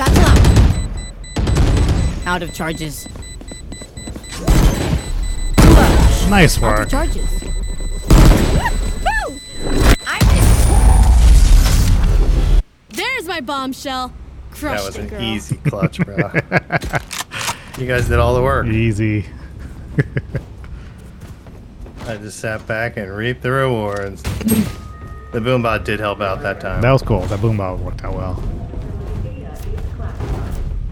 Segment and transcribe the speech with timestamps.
[0.00, 0.40] Satchel out.
[2.26, 3.06] Out of charges.
[6.30, 6.88] Nice Out of work.
[6.88, 7.28] charges.
[12.88, 14.08] There's my bombshell.
[14.08, 14.14] That
[14.56, 15.22] Crushed was it, an girl.
[15.22, 16.16] easy clutch, bro.
[17.76, 18.68] you guys did all the work.
[18.68, 19.26] Easy.
[22.06, 24.22] I just sat back and reaped the rewards.
[24.22, 26.80] The boombot did help out that time.
[26.80, 27.20] That was cool.
[27.26, 28.42] That boom bot worked out well.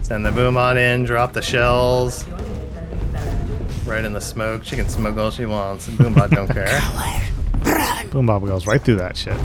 [0.09, 2.25] Send the boombot in, drop the shells.
[3.85, 4.63] Right in the smoke.
[4.63, 5.85] She can smoke all she wants.
[5.85, 6.47] The boombot don't
[8.07, 8.07] care.
[8.09, 9.37] Boom bot goes right through that shit.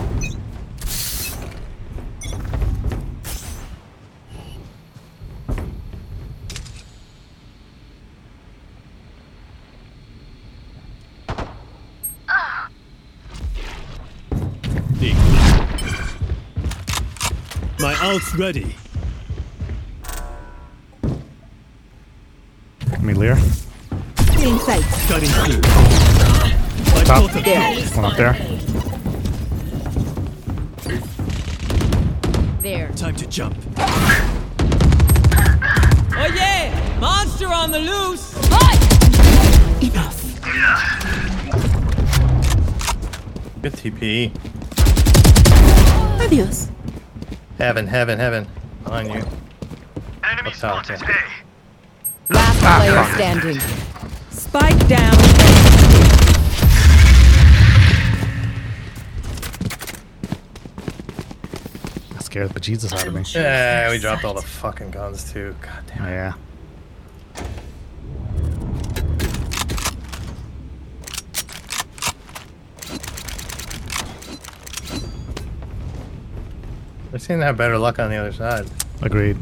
[17.79, 18.75] My ult's ready.
[23.05, 23.37] Me Lear.
[23.37, 24.83] Feeling sight.
[25.07, 25.61] Cutting through.
[27.05, 27.31] Top.
[27.33, 27.85] There.
[27.91, 28.33] One up there.
[32.63, 32.89] There.
[32.97, 33.59] Time to jump.
[36.17, 36.99] Oh yeah!
[36.99, 38.35] Monster on the loose!
[39.83, 40.41] Enough.
[43.61, 44.33] Good TP.
[46.23, 46.71] Adios.
[47.59, 48.47] Heaven, heaven, heaven.
[48.87, 49.23] On you.
[50.23, 51.03] Enemy What's spotted.
[51.03, 51.44] A.
[52.31, 53.61] Last ah, player standing.
[54.31, 55.15] Spike down.
[62.15, 63.23] That scared the bejesus out of me.
[63.35, 65.55] Yeah, we dropped all the fucking guns too.
[65.61, 66.05] God damn.
[66.05, 66.35] Yeah.
[77.13, 78.67] They seem to have better luck on the other side.
[79.03, 79.37] Agreed.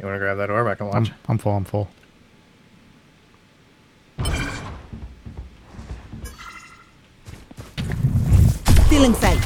[0.00, 0.66] You want to grab that orb?
[0.66, 1.10] I can watch.
[1.10, 1.52] I'm, I'm full.
[1.52, 1.88] I'm full.
[8.88, 9.36] Feeling sight.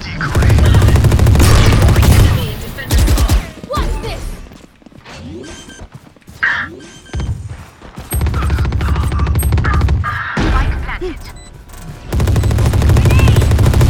[0.00, 0.48] Decoy.
[3.68, 4.22] What's this?
[10.42, 11.16] Spike planted.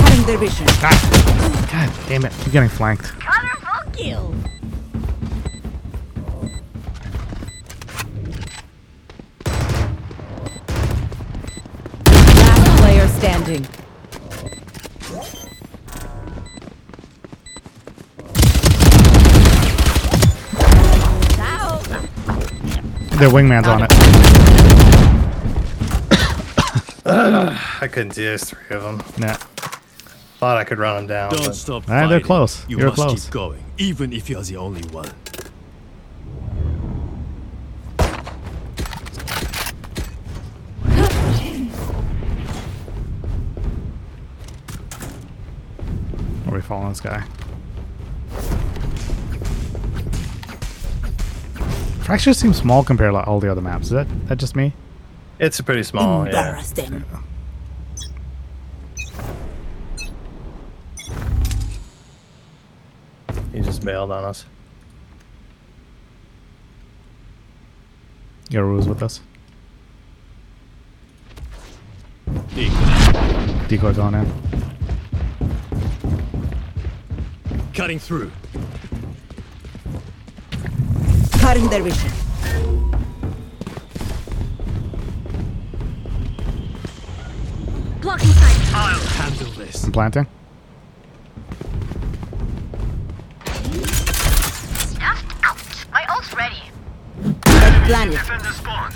[0.01, 0.67] Cutting their vision.
[0.83, 2.33] God damn it.
[2.45, 3.18] Keep getting flanked.
[23.29, 23.93] Their wingman's on it.
[27.83, 29.03] I couldn't see those three of them.
[29.19, 29.35] Nah.
[29.35, 31.31] Thought I could run them down.
[31.33, 32.67] Don't but stop Ah, they're close.
[32.71, 33.25] You You're must close.
[33.25, 35.11] keep going, even if you're the only one.
[46.47, 47.23] Are we following this guy?
[52.09, 53.89] Fracture seems small compared to all the other maps.
[53.89, 54.73] Is that that just me?
[55.39, 56.25] It's pretty small.
[56.25, 56.31] Yeah.
[56.31, 57.05] Embarrass them.
[63.53, 64.47] He just bailed on us.
[68.49, 69.21] You got rules with us.
[72.55, 72.73] Dig.
[73.69, 74.33] Decoy going in.
[77.75, 78.33] Cutting through.
[81.49, 82.11] Cutting their vision.
[88.03, 88.75] Blocking sight.
[88.75, 89.83] I'll handle this.
[89.83, 90.27] I'm planting.
[95.01, 95.87] Ouch.
[95.91, 96.61] My ult's ready.
[97.25, 98.13] Red planet.
[98.13, 98.93] Defender spawn.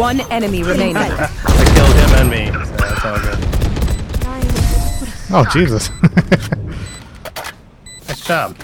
[0.00, 0.96] One enemy remaining.
[0.96, 1.26] I
[1.74, 2.46] killed him and me.
[2.66, 3.38] So that's all good.
[5.32, 5.90] Oh Jesus!
[8.08, 8.56] Nice job.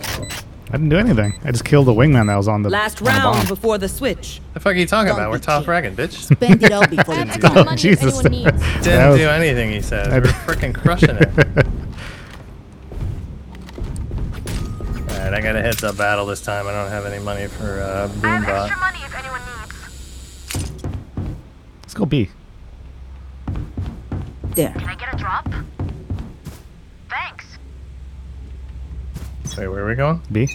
[0.68, 1.38] I didn't do anything.
[1.44, 3.46] I just killed the wingman that was on the Last on the round bomb.
[3.46, 4.40] before the switch.
[4.54, 5.30] The fuck are you talking Don't about?
[5.30, 5.68] We're be top cheap.
[5.68, 6.12] fragging, bitch.
[6.34, 7.64] Spend it all before I have gone.
[7.66, 8.24] money Jesus.
[8.24, 8.62] anyone needs.
[8.84, 10.08] Didn't was- do anything, he says.
[10.08, 11.28] I We're did- freaking crushing it.
[15.12, 16.66] Alright, I got a heads up battle this time.
[16.66, 18.64] I don't have any money for uh, I have Boombot.
[18.64, 19.32] extra money if anyone needs.
[19.32, 19.35] Let's
[21.96, 22.28] go B.
[24.54, 24.70] There.
[24.70, 25.48] Can I get a drop?
[27.08, 27.58] Thanks.
[29.56, 30.20] Wait, where are we going?
[30.30, 30.46] B.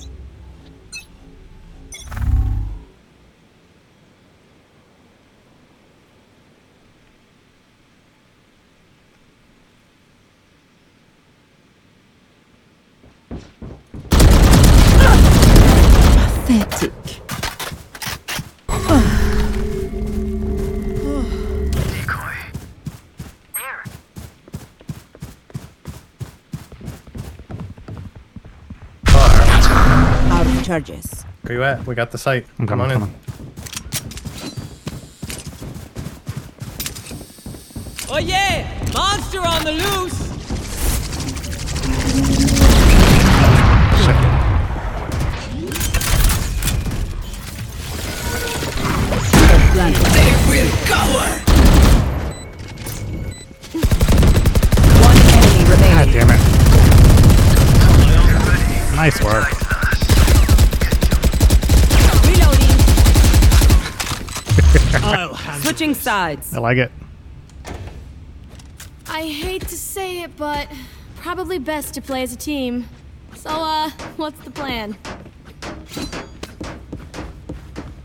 [16.48, 17.01] Pathetic.
[30.72, 31.26] Charges.
[31.42, 31.86] Where you at?
[31.86, 32.46] We got the site.
[32.58, 32.96] I'm Come coming.
[32.96, 33.16] on in.
[38.10, 38.66] Oh yeah!
[38.94, 40.32] Monster on the loose!
[49.74, 49.98] Planet.
[55.02, 56.42] One enemy God damn it.
[58.96, 59.71] Nice work.
[64.94, 66.54] I'll Switching sides.
[66.54, 66.92] I like it.
[69.08, 70.68] I hate to say it, but
[71.18, 72.88] probably best to play as a team.
[73.36, 74.98] So, uh, what's the plan?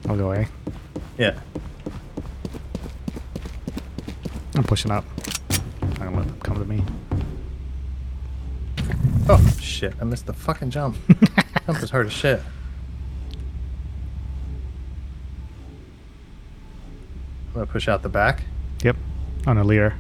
[0.09, 0.47] I'll go A.
[1.19, 1.39] Yeah.
[4.55, 5.05] I'm pushing up.
[5.83, 6.83] I'm gonna let them come to me.
[9.29, 9.95] Oh, shit.
[10.01, 10.97] I missed the fucking jump.
[11.67, 12.41] jump is hard as shit.
[17.57, 18.43] I'm gonna push out the back.
[18.85, 18.97] Yep.
[19.47, 19.95] On a leader.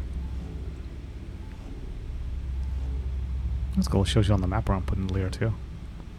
[3.74, 4.02] That's cool.
[4.02, 5.54] It shows you on the map where I'm putting the leader too.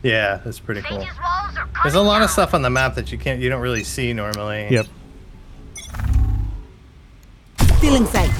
[0.01, 1.00] Yeah, that's pretty cool.
[1.00, 3.50] Sage's walls are There's a lot of stuff on the map that you can't, you
[3.50, 4.68] don't really see normally.
[4.72, 4.88] Yep.
[7.78, 8.31] Still in sight.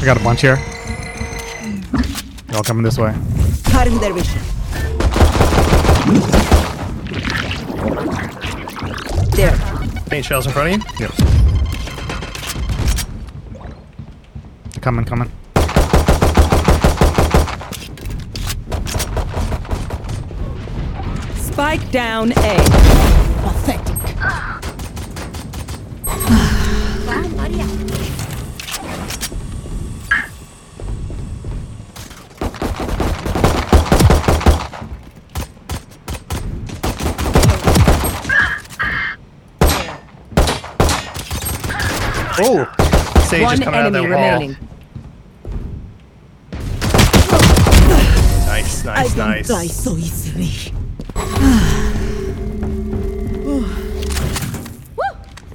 [0.00, 0.56] I got a bunch here.
[2.46, 3.14] They're all coming this way.
[3.64, 4.40] Cutting their vision.
[9.36, 9.65] There.
[10.06, 11.06] Paint shells in front of you.
[11.06, 11.12] Yep.
[14.80, 15.30] Coming, coming.
[21.34, 22.56] Spike down A.
[23.42, 23.96] Pathetic.
[42.38, 42.70] Oh!
[43.28, 44.32] Sage is One coming out of enemy that wall.
[44.40, 44.56] remaining.
[48.46, 50.72] Nice, I nice, don't die so easily.
[53.44, 53.64] Woo!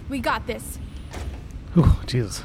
[0.09, 0.77] We got this.
[1.73, 2.43] Whew, Jesus.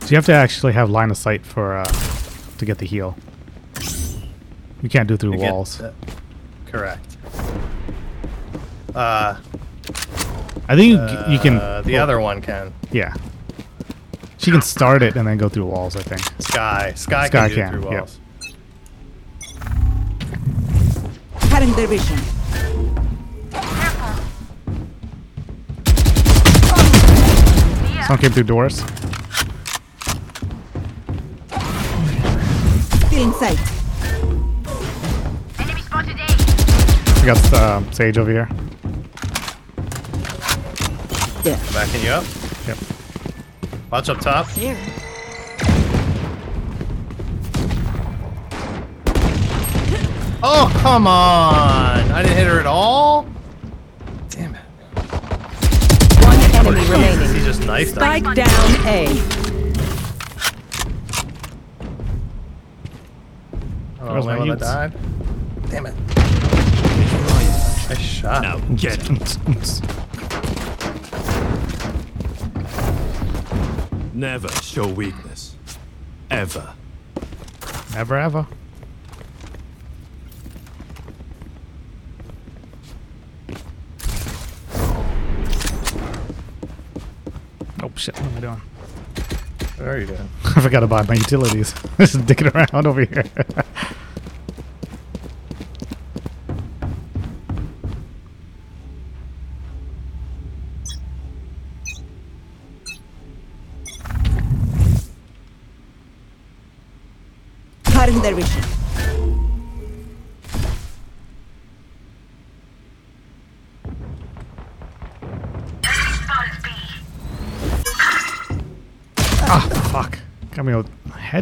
[0.00, 1.84] So you have to actually have line of sight for uh,
[2.58, 3.16] to get the heal.
[4.82, 5.80] You can't do it through You get walls.
[6.66, 7.13] correct.
[8.94, 9.36] Uh,
[10.68, 11.56] I think you, you can.
[11.56, 12.72] uh, the well, other one can.
[12.92, 13.12] Yeah.
[14.38, 15.96] She can start it and then go through walls.
[15.96, 16.20] I think.
[16.42, 16.92] Skye.
[16.94, 18.00] Skye, Skye can do it can, through yep.
[18.00, 18.20] walls.
[21.50, 22.18] Cutting their vision.
[28.06, 28.84] Some came through doors.
[33.06, 33.58] Still in sight.
[35.58, 37.20] Enemy spotted A.
[37.20, 38.48] We got um, Sage over here.
[41.44, 41.58] There.
[41.74, 42.24] Backing you up.
[42.66, 42.78] Yep.
[43.90, 44.46] Watch up top.
[44.52, 44.74] There.
[50.46, 52.10] Oh, come on!
[52.12, 53.26] I didn't hit her at all?
[54.28, 54.60] Damn it.
[56.22, 57.44] One enemy He remaining.
[57.44, 58.00] just knifed her.
[58.00, 59.08] Spike down A.
[64.00, 64.92] Oh, Where's my one died.
[65.70, 65.94] Damn it.
[67.88, 68.42] Nice shot.
[68.42, 69.18] Now get him.
[74.14, 75.56] Never show weakness.
[76.30, 76.74] Ever.
[77.92, 78.46] Never ever.
[87.82, 88.14] Oh shit!
[88.14, 88.60] What am I doing?
[89.78, 90.28] What are you doing?
[90.44, 91.72] I forgot to buy my utilities.
[91.98, 93.24] Just dicking around over here.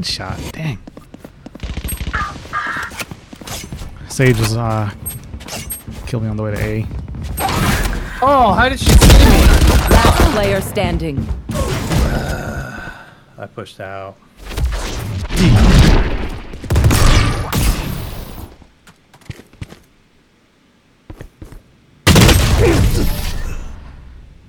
[0.03, 0.53] headshot.
[0.53, 0.79] Dang.
[4.09, 4.91] Sage just uh
[6.07, 6.87] killed me on the way to A.
[8.25, 9.41] Oh, how did she see me?
[9.91, 11.27] Last player standing.
[11.51, 14.17] I pushed out.
[15.35, 15.45] I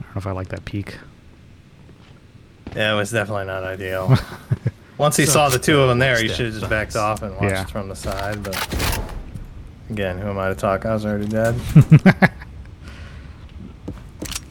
[0.02, 0.98] don't know if I like that peak.
[2.76, 4.18] Yeah, it was definitely not ideal.
[4.98, 7.34] Once he saw the two of them there, he should have just backed off and
[7.36, 7.66] watched Yeah.
[7.66, 8.44] from the side.
[8.44, 9.00] But
[9.90, 10.86] again, who am I to talk?
[10.86, 11.56] I was already dead.
[12.06, 12.32] Let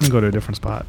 [0.01, 0.85] me go to a different spot.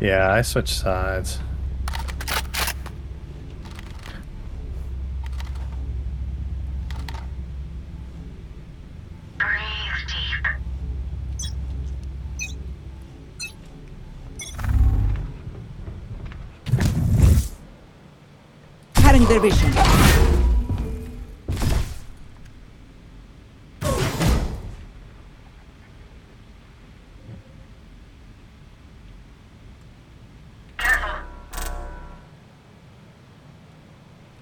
[0.00, 1.38] yeah, I switched sides.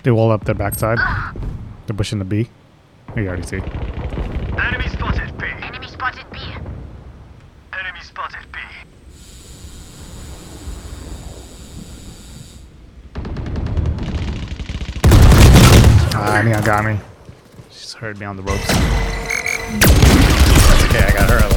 [0.05, 0.99] They wall up their backside.
[1.87, 2.51] They're pushing the B.
[3.17, 3.57] You already see.
[3.57, 5.47] Enemy spotted B.
[5.47, 6.41] Enemy spotted B.
[7.73, 8.59] Enemy spotted B.
[16.17, 16.99] Ah, Neon got me.
[17.71, 18.71] She's heard me on the ropes.
[20.85, 21.57] Okay, I got her on the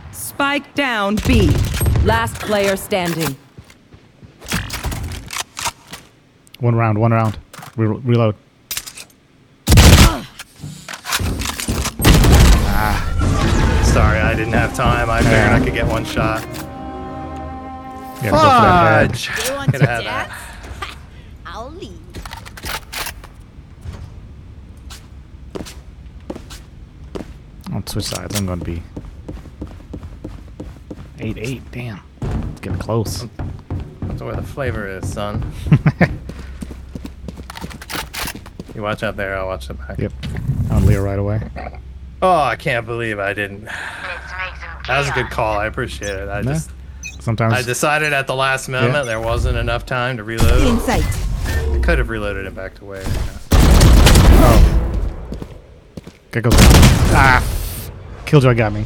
[0.00, 0.14] rope.
[0.14, 1.50] Spike down B.
[2.04, 3.36] Last player standing.
[6.62, 7.38] One round, one round.
[7.76, 8.36] Re- reload.
[12.68, 13.82] Ah.
[13.92, 15.10] Sorry, I didn't have time.
[15.10, 15.56] I figured Yeah.
[15.56, 16.40] I could get one shot.
[18.22, 19.10] Yeah, go for that head.
[19.10, 19.28] Fudge!
[19.72, 20.30] Could have had that.
[21.46, 21.98] I'll leave.
[27.72, 28.38] I'll switch sides.
[28.38, 28.84] I'm going to be
[31.18, 31.62] 8 8.
[31.72, 32.00] Damn.
[32.20, 33.26] It's getting close.
[34.02, 35.52] That's where the flavor is, son.
[38.82, 39.36] You watch out there.
[39.36, 39.96] I'll watch the back.
[39.96, 40.12] yep.
[40.72, 41.40] On Leo right away.
[42.20, 43.62] Oh, I can't believe I didn't.
[43.66, 45.56] Let's make some That was a good call.
[45.56, 46.28] I appreciate it.
[46.28, 46.54] I Nah.
[46.54, 46.70] just
[47.20, 47.54] Sometimes.
[47.54, 49.02] I decided at the last moment Yeah.
[49.02, 50.82] there wasn't enough time to In reload.
[50.82, 51.04] sight.
[51.46, 53.06] I could have reloaded it back to wave.
[53.52, 54.90] oh.
[56.32, 56.44] Get.
[56.50, 57.40] Ah.
[58.26, 58.84] Killjoy got me.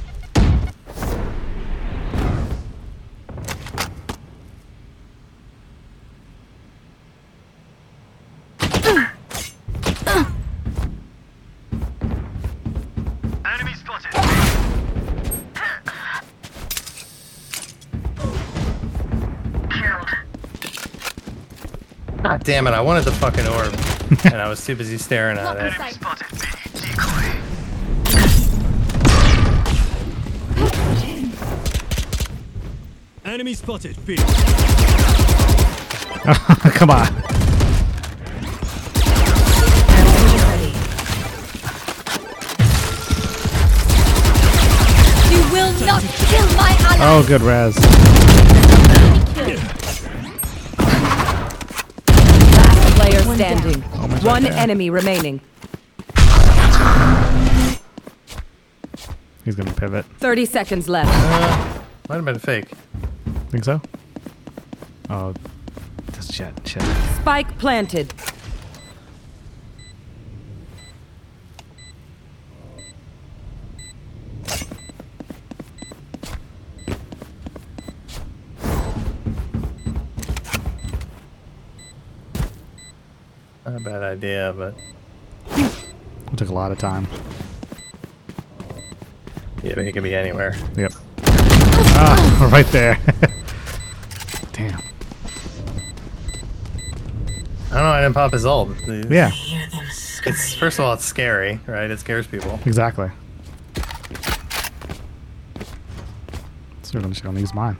[22.27, 22.73] God damn it!
[22.73, 23.73] I wanted the fucking orb,
[24.33, 25.73] and I was too busy staring at it.
[25.75, 25.95] Sight.
[25.95, 26.39] Spotted B.
[26.81, 27.33] Decoy.
[33.25, 34.17] Enemy spotted B.
[36.75, 37.07] Come on.
[45.31, 46.99] You will not kill my ally.
[47.03, 47.77] Oh, good res.
[53.39, 53.85] Last player standing.
[53.95, 55.41] Oh One enemy remaining.
[59.45, 60.05] He's going to pivot.
[60.19, 61.11] 30 seconds left.
[61.13, 62.69] Uh, might have been a fake.
[63.51, 63.81] Think so?
[65.09, 65.35] Oh,
[66.09, 66.53] that's shit.
[66.67, 66.83] Shit.
[67.21, 68.13] Spike planted.
[84.17, 84.75] Idea, but
[86.33, 87.07] It took a lot of time.
[89.63, 90.57] yeah, but he could be anywhere.
[90.77, 90.93] Yep.
[91.99, 92.99] Ah, right there.
[94.53, 94.81] Damn.
[97.71, 97.91] I don't know.
[97.91, 98.71] I didn't pop his ult.
[98.89, 99.31] Yeah,
[100.25, 101.91] It's first of all, it's scary, right?
[101.91, 102.59] It scares people.
[102.65, 103.11] exactly.
[106.93, 107.77] Gonna- just gonna use mine.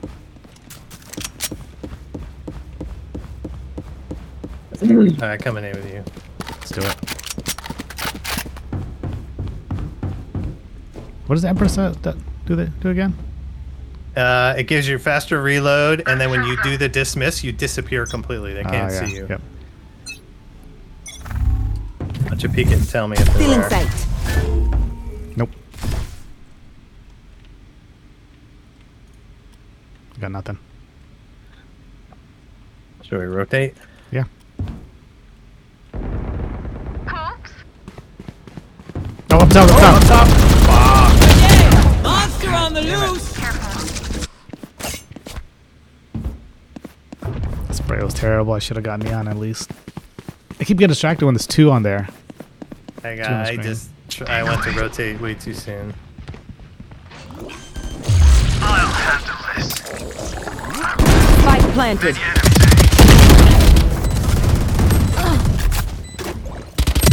[4.79, 6.03] Alright, coming in with you.
[11.27, 12.15] What does the Empress uh, that
[12.45, 12.55] do?
[12.55, 13.15] They do again?
[14.15, 18.05] Uh, it gives you faster reload, and then when you do the dismiss, you disappear
[18.05, 18.53] completely.
[18.53, 19.05] They can't Ah, yeah.
[19.05, 19.27] see you.
[19.29, 19.41] Yep.
[22.23, 24.07] Why don't you peek and tell me if Still they're sight.
[25.35, 25.49] Nope.
[30.19, 30.57] Got nothing.
[33.03, 33.75] Should we rotate?
[34.11, 34.23] Yeah.
[35.93, 37.51] Coops?
[39.31, 40.27] Oh, up top, up top.
[40.27, 40.56] Yeah!
[42.81, 44.27] Monster on the loose!
[47.77, 48.53] Spray was terrible.
[48.53, 49.71] I should have gotten neon at least.
[50.59, 52.07] I keep getting distracted when there's two on there.
[53.03, 53.31] I Too got.
[53.47, 53.89] I just.
[54.09, 55.93] tr- I went to rotate way too soon.
[58.61, 59.73] I'll handle this.
[61.41, 62.15] Spike planted.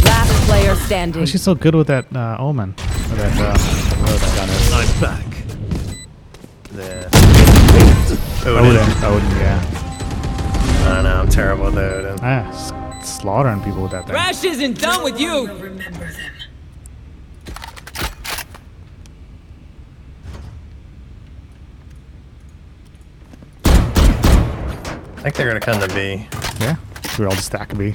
[0.04, 1.22] Last player standing.
[1.22, 2.74] Oh, she's so good with that uh, omen.
[3.10, 3.58] Or that, uh,
[4.00, 4.72] whatever that gun is.
[4.72, 5.24] I'm back.
[6.72, 8.33] The.
[8.46, 8.76] Odin.
[8.76, 9.04] Odin.
[9.04, 9.60] Odin, yeah.
[10.86, 11.16] I don't know.
[11.16, 12.18] I'm terrible with Odin.
[12.22, 12.72] Ah, s-
[13.20, 14.14] slaughtering people with that thing.
[14.14, 15.48] Thrash isn't done with you!
[25.16, 26.26] I think they're gonna come to B.
[26.60, 26.76] Yeah.
[27.18, 27.94] We're all just stack B.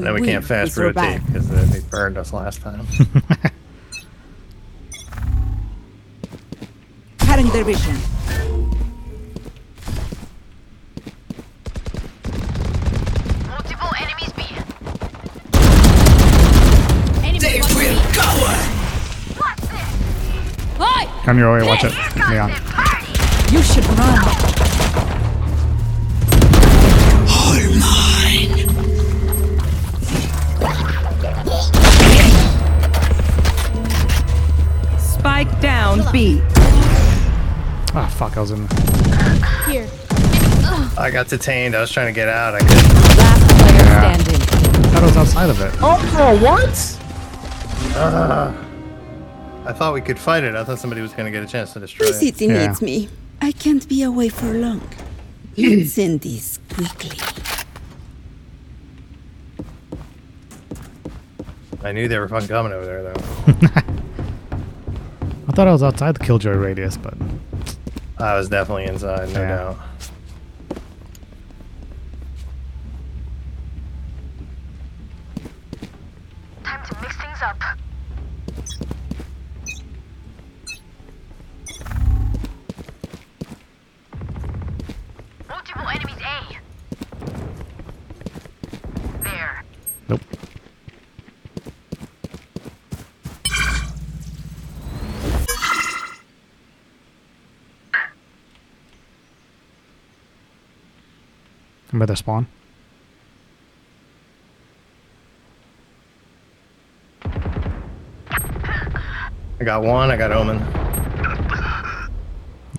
[0.00, 1.26] Well, then we We- can't fast rotate survived.
[1.26, 2.86] because they burned us last time.
[7.18, 7.96] Cutting their vision.
[13.48, 14.42] Multiple enemies B.
[17.26, 18.16] Enemy spotted B.
[19.36, 19.88] What's this?
[21.24, 21.92] Come your way, watch it.
[21.92, 22.50] Here comes Neon.
[22.50, 23.12] the party!
[23.54, 24.24] You should run.
[36.12, 36.40] B.
[37.92, 38.66] Ah, fuck, I was in.
[39.66, 39.88] Here.
[40.98, 41.74] I got detained.
[41.74, 42.54] I was trying to get out.
[42.54, 42.94] I couldn't.
[43.16, 44.16] Last player Yeah.
[44.16, 44.42] standing.
[44.42, 45.72] I thought I was outside of it.
[45.80, 46.96] Oh, for what?
[47.96, 48.52] Uh,
[49.66, 50.54] I thought we could fight it.
[50.54, 52.14] I thought somebody was gonna get a chance to destroy My it.
[52.20, 52.66] city Yeah.
[52.66, 53.08] needs me.
[53.40, 54.82] I can't be away for long.
[55.56, 57.18] Let's end this quickly.
[61.82, 63.82] I knew they were fucking coming over there, though.
[65.50, 67.12] I thought I was outside the killjoy radius, but
[68.18, 69.48] I was definitely inside, no Yeah.
[69.48, 69.78] doubt.
[76.62, 77.56] Time to mix things up.
[102.00, 102.46] I'm at their spawn.
[109.60, 110.10] I got one.
[110.10, 110.62] I got Omen.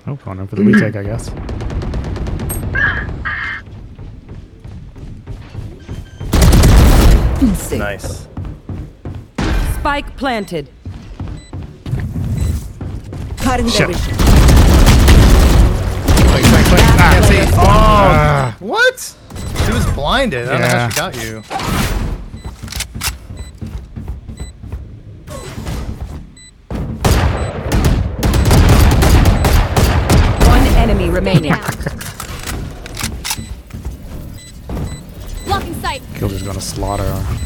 [0.08, 1.28] Oh, going in for the retake, I guess.
[7.44, 7.78] Insane.
[7.78, 8.28] Nice.
[9.76, 10.72] Spike planted.
[13.38, 13.96] Cutting their Shit.
[13.96, 14.31] vision.
[17.10, 17.42] Can't see.
[17.54, 18.56] Oh, Ah.
[18.60, 19.16] what?
[19.66, 20.48] She was blinded.
[20.48, 21.44] I don't know how she got you.
[30.48, 31.54] One enemy remaining.
[35.46, 36.02] Blocking sight.
[36.16, 37.41] Killjoy's gonna slaughter her.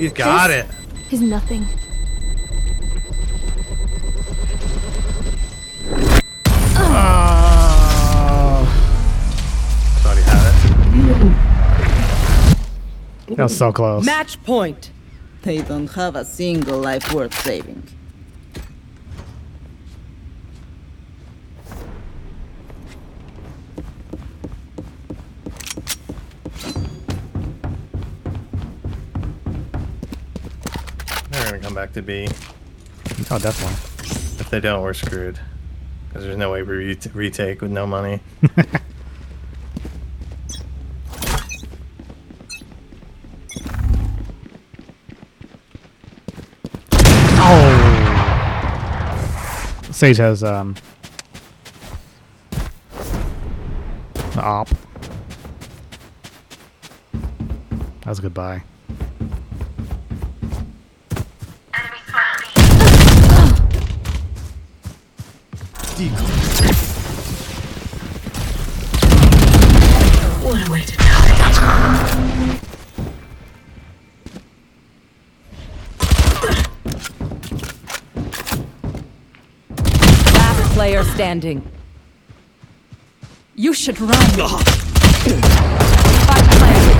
[0.00, 0.64] He's got it.
[1.10, 1.66] Is nothing.
[6.78, 8.64] Oh.
[10.00, 10.54] Thought he had
[13.28, 13.36] it.
[13.36, 14.06] That was so close.
[14.06, 14.90] Match point.
[15.42, 17.86] They don't have a single life worth saving.
[32.00, 32.28] To B.
[33.30, 33.76] Oh, definitely.
[34.40, 35.38] If they don't, we're screwed.
[36.08, 38.20] Because there's no way we re- retake with no money.
[47.52, 47.76] Oh.
[49.90, 50.76] Sage has um.
[54.34, 54.68] The op.
[58.02, 58.34] That was a good
[70.42, 71.10] What a way to die.
[80.32, 81.70] Last player standing.
[83.54, 84.10] You should run.
[84.16, 84.56] Spike
[86.56, 86.96] planted.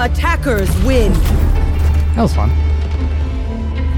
[0.00, 1.12] Attackers win.
[2.16, 2.50] That was fun.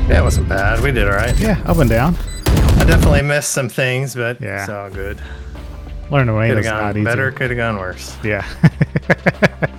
[0.08, 0.80] Yeah, it wasn't bad.
[0.80, 1.38] We did alright.
[1.40, 2.14] Yeah, up and down.
[2.46, 4.60] I definitely missed some things, but Yeah.
[4.60, 5.18] it's all good.
[6.10, 8.14] Learn away Could have gone better, could have gone worse.
[8.22, 8.44] Yeah.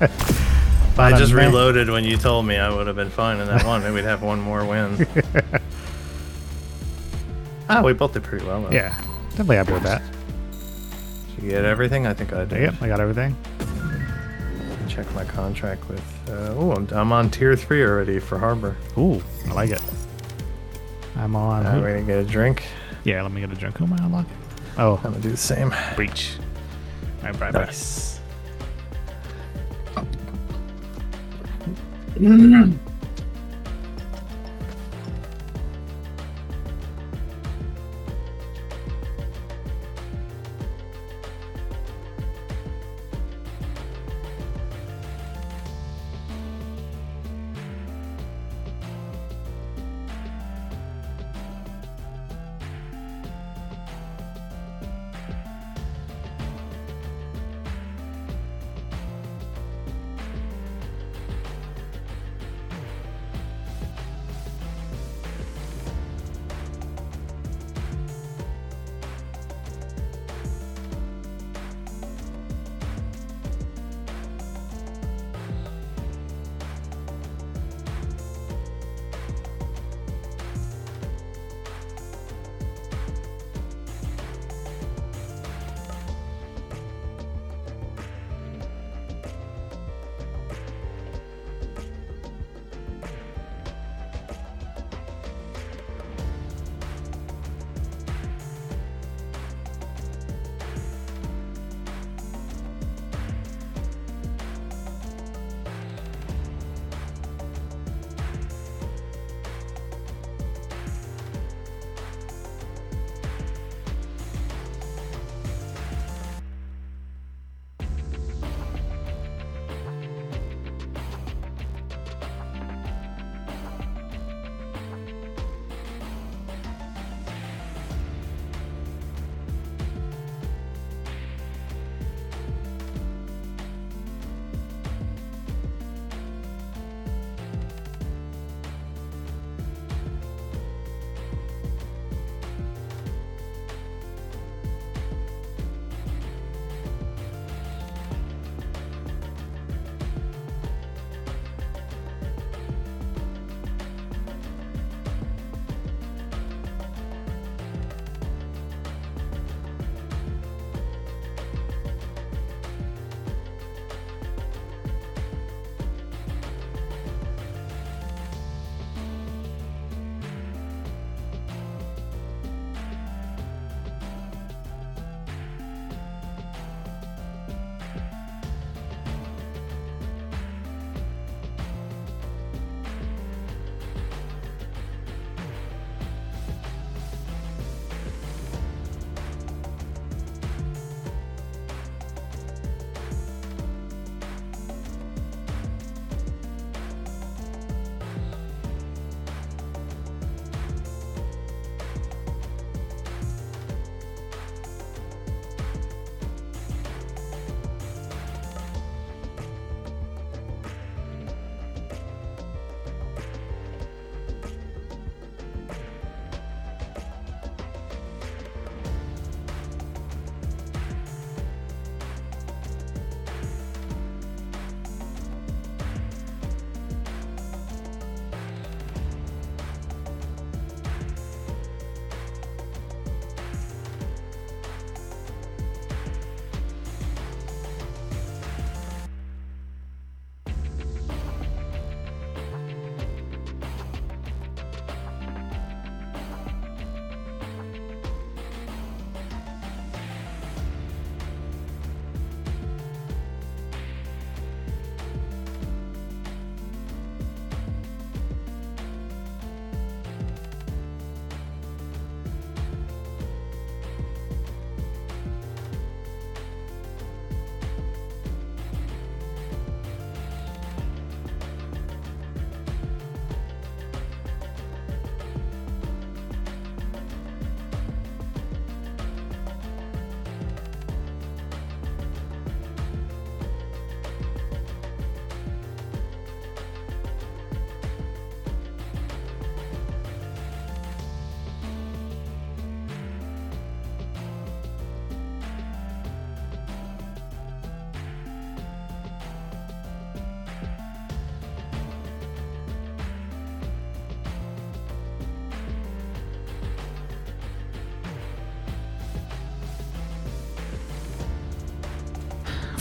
[0.01, 3.47] If I just man- reloaded when you told me I would have been fine in
[3.47, 5.07] that one, and we'd have one more win.
[7.69, 8.71] ah, we both did pretty well though.
[8.71, 8.99] Yeah.
[9.29, 10.01] Definitely happy with that.
[11.35, 12.07] Did you get everything?
[12.07, 12.61] I think I did.
[12.61, 13.35] Yep, I got everything.
[14.87, 16.01] Check my contract with.
[16.29, 18.75] Uh, oh, I'm, I'm on tier three already for Harbor.
[18.97, 19.81] Ooh, I like it.
[21.17, 21.65] I'm on.
[21.65, 22.63] Uh, I'm gonna get a drink.
[23.03, 23.77] Yeah, let me get a drink.
[23.77, 24.31] Who am I unlocking?
[24.77, 25.73] Oh, I'm gonna do the same.
[25.95, 26.37] breach.
[27.23, 27.65] All right, bye bye.
[27.65, 28.19] Nice.
[32.17, 32.77] Mm.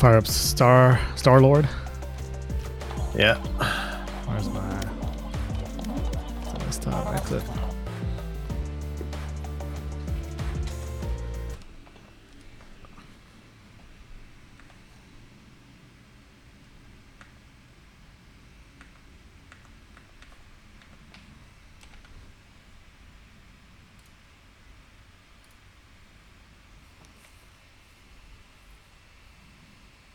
[0.04, 1.66] Fire up Star Star Lord.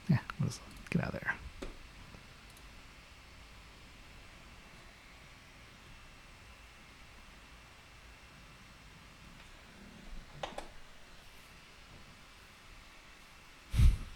[0.10, 1.34] Yeah, let's get out of there.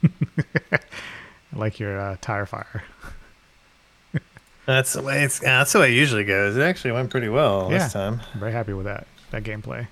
[0.74, 0.80] I
[1.56, 2.84] like your uh, tire fire.
[4.66, 5.42] That's the way it's.
[5.42, 6.56] Yeah, that's the way it usually goes.
[6.56, 7.80] It actually went pretty well Yeah.
[7.80, 8.22] this time.
[8.34, 9.88] I'm very happy with that that gameplay.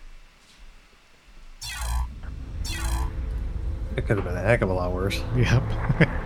[4.16, 5.22] Could have been a heck of a lot worse.
[5.38, 5.64] Yep.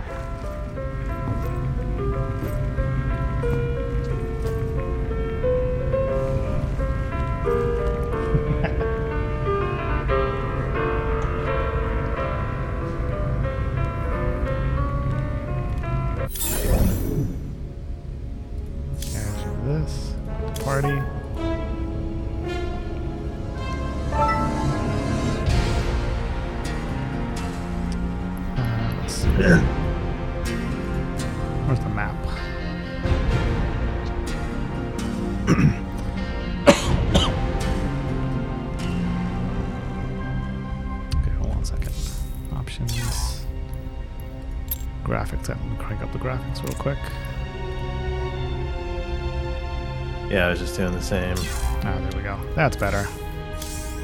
[50.78, 51.36] Yeah, I was just doing the same.
[51.84, 52.38] Ah, there we go.
[52.54, 53.06] That's better.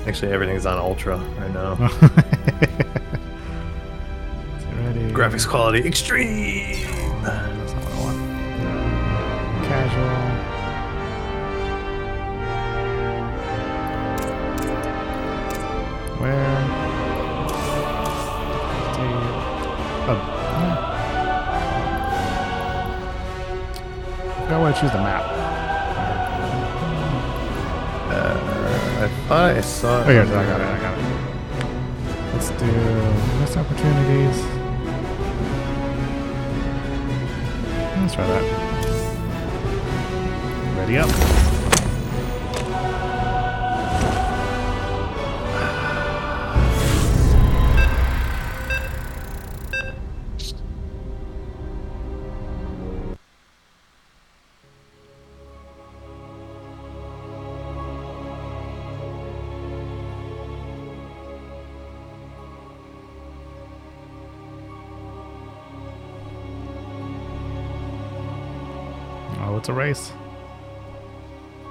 [0.06, 1.74] Actually, everything's on ultra right now.
[4.76, 5.12] Ready?
[5.12, 6.71] Graphics quality extreme.
[29.82, 30.04] Saw.
[30.06, 30.64] Oh, yeah, I got it.
[30.64, 31.04] I got it.
[32.34, 32.66] Let's do
[33.40, 34.38] missed opportunities.
[37.98, 38.44] Let's try that.
[40.78, 41.31] Ready up.
[69.62, 70.10] It's a race.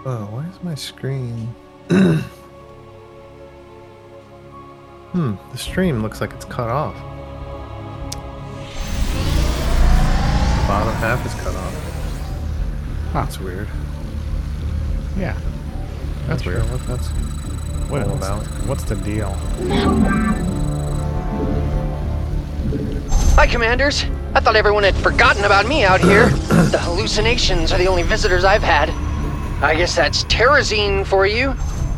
[0.06, 1.54] Oh, why is my screen?
[5.12, 6.95] hmm, the stream looks like it's cut off.
[10.56, 11.73] The bottom half is cut off.
[13.12, 13.23] Huh.
[13.25, 13.67] That's weird.
[15.17, 15.38] Yeah.
[16.27, 16.71] That's Not sure weird.
[16.71, 17.10] What that's
[17.89, 18.43] What, all what's, about.
[18.67, 19.34] what's the deal?
[23.36, 24.06] Hi, Commanders.
[24.33, 26.29] I thought everyone had forgotten about me out here.
[26.29, 28.89] the hallucinations are the only visitors I've had.
[29.61, 31.53] I guess that's Terrazine for you.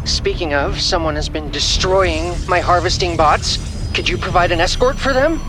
[0.05, 3.59] Speaking of, someone has been destroying my harvesting bots.
[3.93, 5.39] Could you provide an escort for them?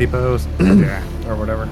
[0.00, 0.46] Depots
[1.26, 1.68] or whatever.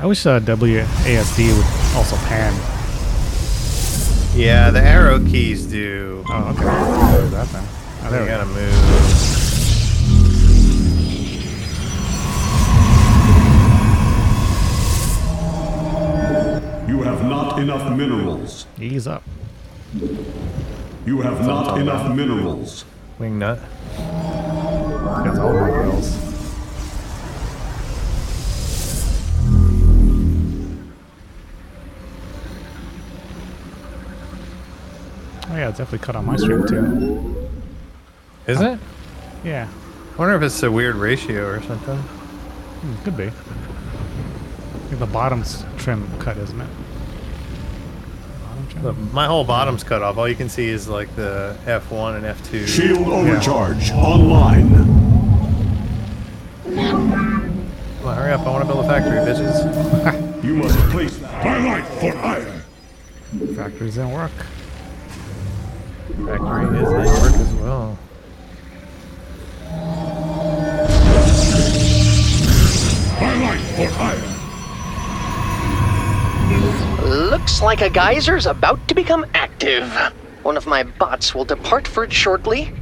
[0.00, 2.77] I wish uh, WASD would also pan.
[4.38, 6.24] Yeah, the arrow keys do.
[6.28, 6.64] Oh, okay.
[6.64, 7.64] Let's that then.
[8.04, 8.54] Oh, there we we gotta go.
[8.54, 8.72] move.
[16.88, 18.66] You have not enough minerals.
[18.80, 19.24] Ease up.
[21.04, 22.84] You have not enough minerals.
[23.18, 23.58] Wing nut.
[23.96, 26.27] Gets all my girls.
[35.58, 37.50] Yeah, it's definitely cut on my stream too.
[38.46, 38.78] Is it?
[39.44, 39.68] Yeah,
[40.14, 41.96] I wonder if it's a weird ratio or something.
[41.98, 43.30] hmm, could be.
[44.96, 46.68] The bottom's trim cut, isn't it?
[48.44, 48.82] Bottom?
[48.82, 50.16] The, my whole bottom's cut off.
[50.16, 52.66] All you can see is like the F1 and F2.
[52.68, 54.70] Shield overcharge online.
[56.64, 57.12] Come
[58.04, 58.42] on, hurry up.
[58.42, 60.24] I want to build a factory, bitches.
[60.38, 61.44] You must place that.
[61.44, 62.62] My life for iron.
[63.56, 64.30] Factories didn't work.
[66.08, 67.98] Factory is in work as well.
[77.02, 79.92] Looks like a geyser's about to become active.
[80.42, 82.72] One of my bots will depart for it shortly.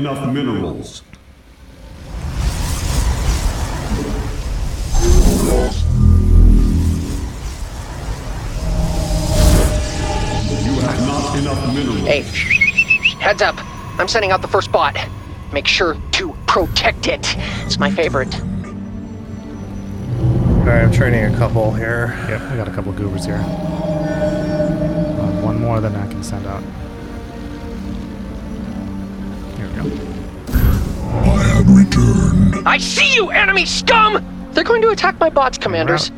[0.00, 1.02] Enough minerals.
[10.64, 12.08] You have not enough minerals.
[12.08, 12.22] Hey,
[13.20, 13.56] heads up.
[14.00, 14.96] I'm sending out the first bot.
[15.52, 17.36] Make sure to protect it.
[17.66, 18.34] It's my favorite.
[20.60, 22.16] Alright, I'm training a couple here.
[22.26, 23.36] Yep, I got a couple goobers here.
[23.36, 26.62] Uh, one more than I can send out.
[29.82, 29.92] Here.
[30.52, 32.66] I have returned.
[32.66, 34.24] I see you, enemy scum!
[34.52, 36.08] They're going to attack my bots, commanders.
[36.08, 36.14] For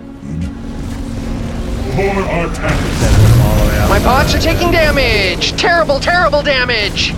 [2.08, 3.00] our task.
[3.00, 3.88] Send them all the way out.
[3.88, 5.52] My bots are taking damage!
[5.52, 7.12] Terrible, terrible damage!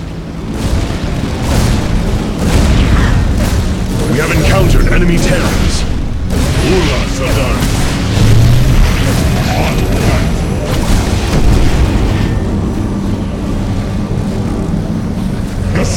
[4.11, 5.83] We have encountered enemy terrors.
[6.65, 7.84] Ula Sadar.
[15.85, 15.91] I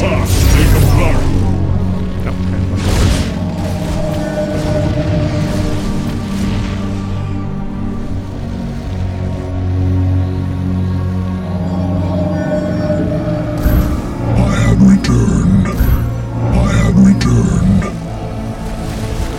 [14.66, 15.68] am returned.
[15.68, 17.82] I have returned.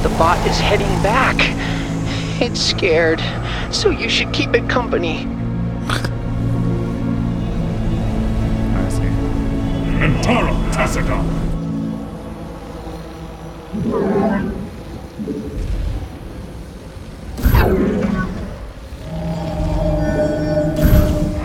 [0.04, 1.38] The bot is heading back.
[2.42, 3.22] It's scared,
[3.72, 5.28] so you should keep it company.
[10.80, 11.24] En Taro Tassadar.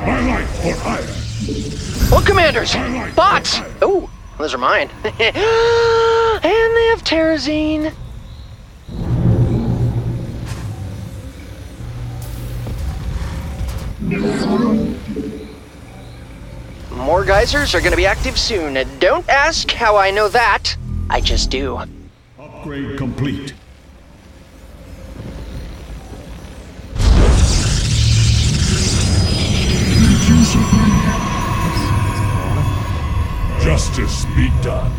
[0.06, 2.10] My life for iron.
[2.10, 2.74] Well, commanders!
[3.14, 3.60] Bots!
[3.82, 4.08] Oh,
[4.38, 4.88] those are mine.
[5.04, 7.92] and they have Terrazine.
[17.44, 18.72] More are gonna be active soon.
[19.00, 20.78] Don't ask how I know that.
[21.10, 21.76] I just do.
[22.38, 23.52] Upgrade complete.
[33.62, 34.90] Justice be done.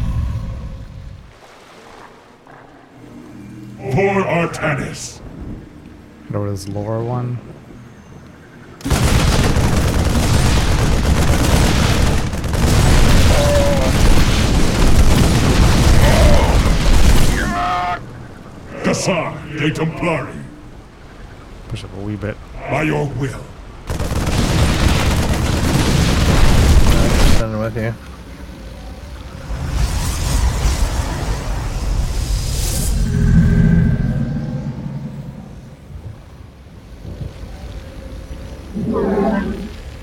[3.77, 5.19] For Artanis.
[6.31, 7.39] Go over to this lower one.
[18.95, 20.41] Khassar de Templari.
[21.67, 22.37] Push up a wee bit.
[22.53, 23.41] By your will.
[27.35, 27.93] Send them with you.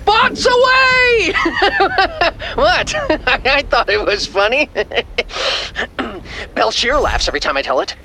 [0.05, 1.33] Bots away!
[2.57, 2.95] what?
[3.27, 4.67] I thought it was funny.
[6.55, 7.97] Belshir laughs every time I tell it.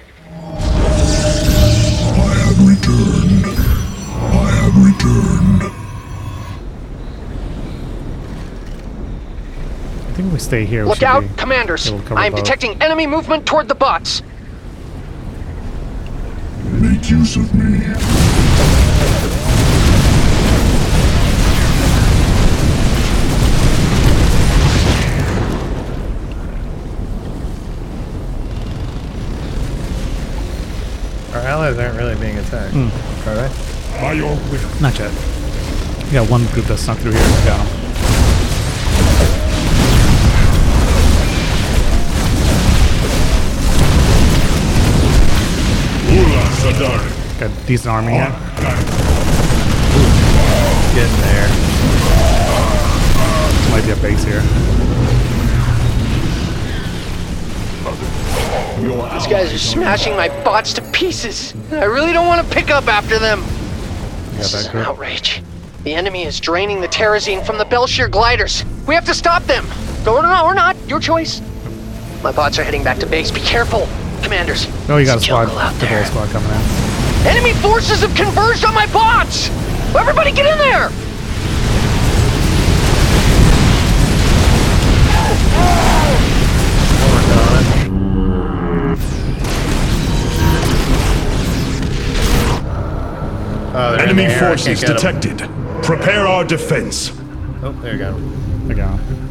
[10.25, 11.87] We stay here, Look out, commanders!
[11.87, 14.23] able to cover I am detecting enemy movement toward the bots.
[16.65, 17.77] Make use of me.
[31.33, 32.73] Our allies aren't really being attacked.
[32.73, 33.29] Hmm.
[33.29, 34.01] Are they?
[34.01, 34.81] By your will.
[34.81, 35.11] Not yet.
[36.05, 37.21] We got one group that's snuck through here.
[37.21, 37.86] We got 'em.
[46.79, 48.29] Got a decent army here.
[50.93, 51.49] Getting there.
[53.71, 54.43] Might be a base here.
[59.13, 61.55] These guys are smashing my bots to pieces.
[61.71, 63.43] I really don't want to pick up after them.
[64.33, 65.41] This is an outrage.
[65.83, 68.63] The enemy is draining the terrazine from the Bel'Shir gliders.
[68.87, 69.65] We have to stop them.
[70.07, 70.77] Or no, or not.
[70.87, 71.41] Your choice.
[72.21, 73.31] My bots are heading back to base.
[73.31, 73.87] Be careful,
[74.23, 74.67] commanders.
[74.89, 75.45] Oh, you got a squad.
[75.45, 77.27] jungle The whole squad coming out.
[77.27, 79.49] Enemy forces have converged on my bots.
[79.95, 80.89] Everybody, get in there!
[93.79, 94.37] Oh, they're Enemy the air.
[94.37, 95.37] I can't forces detected.
[95.83, 97.11] Prepare our defense.
[97.61, 98.15] Oh, there you go.
[98.69, 99.26] I got 'em.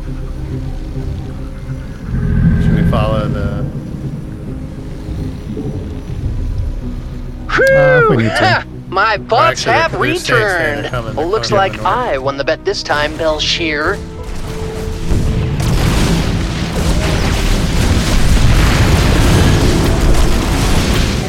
[8.11, 8.67] If we need to.
[8.89, 10.83] My bots Actually, have they're- they're staying- staying.
[10.83, 11.17] They're returned.
[11.17, 11.87] Well, looks like north.
[11.87, 13.99] I won the bet this time, Belshire.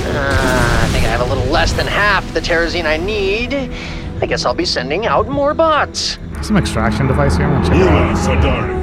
[0.09, 3.53] Uh, I think I have a little less than half the terrazine I need.
[4.21, 6.17] I guess I'll be sending out more bots.
[6.41, 7.45] Some extraction device here.
[7.45, 8.76] I'm gonna check it Ula out.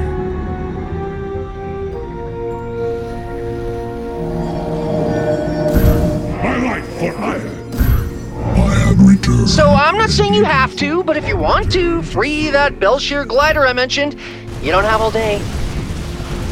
[10.05, 13.73] Not saying you have to, but if you want to, free that Bel'Shir glider I
[13.73, 14.19] mentioned.
[14.61, 15.39] You don't have all day.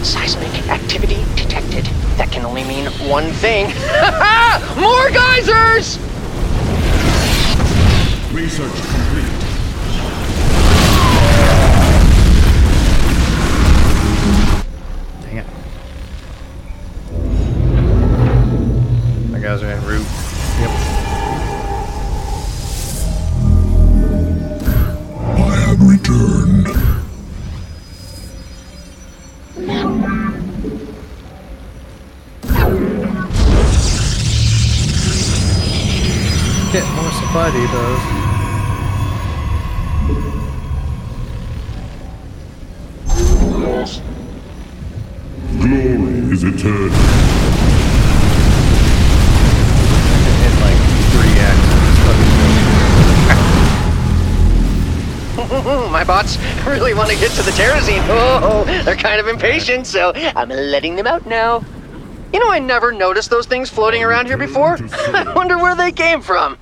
[0.03, 1.85] Seismic activity detected.
[2.17, 3.67] That can only mean one thing.
[4.81, 5.99] More geysers!
[8.33, 8.92] Research
[56.93, 58.05] really want to get to the terrazine.
[58.09, 61.65] Oh, they're kind of impatient, so I'm letting them out now.
[62.35, 64.77] You know, I never noticed those things floating around here before.
[64.93, 66.57] I wonder where they came from.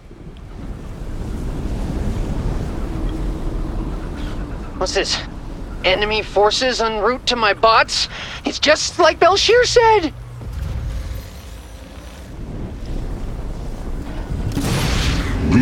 [4.78, 5.18] What's this?
[5.84, 8.08] Enemy forces en route to my bots?
[8.44, 10.14] It's just like Belshir said.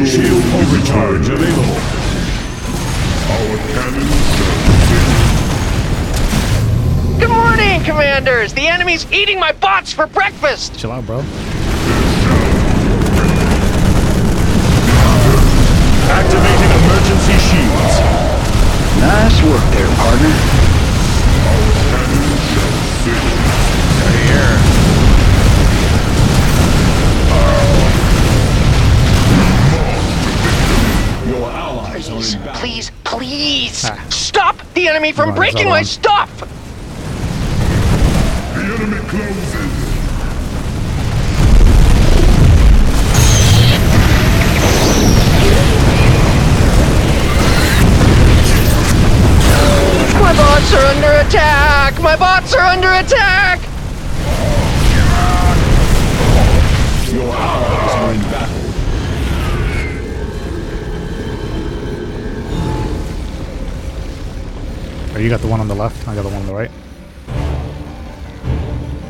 [0.06, 1.98] Shield overcharge available.
[3.30, 4.47] Our cannons
[7.58, 8.52] morning, commanders!
[8.52, 10.78] The enemy's eating my bots for breakfast!
[10.78, 11.24] Chill out, bro.
[16.10, 17.94] activating emergency shields.
[19.00, 20.34] Nice work there, partner.
[21.84, 22.58] Cannons.
[24.02, 24.56] Right here.
[31.28, 32.60] Your allies Please, are in battle.
[32.60, 33.84] please, please!
[33.84, 34.06] Ah.
[34.08, 36.57] Stop the enemy from Right, breaking my stuff!
[39.08, 39.88] The enemy closes.
[50.20, 52.02] My bots are under attack!
[52.02, 53.60] My bots are under attack!
[57.10, 58.56] Your allies are in battle.
[65.14, 66.06] Oh, you got the one on the left.
[66.06, 66.70] I got the one on the right.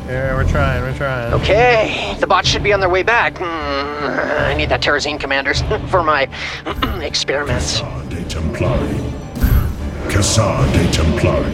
[0.09, 0.81] Yeah, we're trying.
[0.81, 1.33] We're trying.
[1.35, 3.37] Okay, the bots should be on their way back.
[3.37, 6.23] Hmm, I need that Terrazine commanders for my
[7.03, 7.81] experiments.
[7.81, 8.97] Khassar de Templari.
[10.09, 11.53] Khassar de Templari.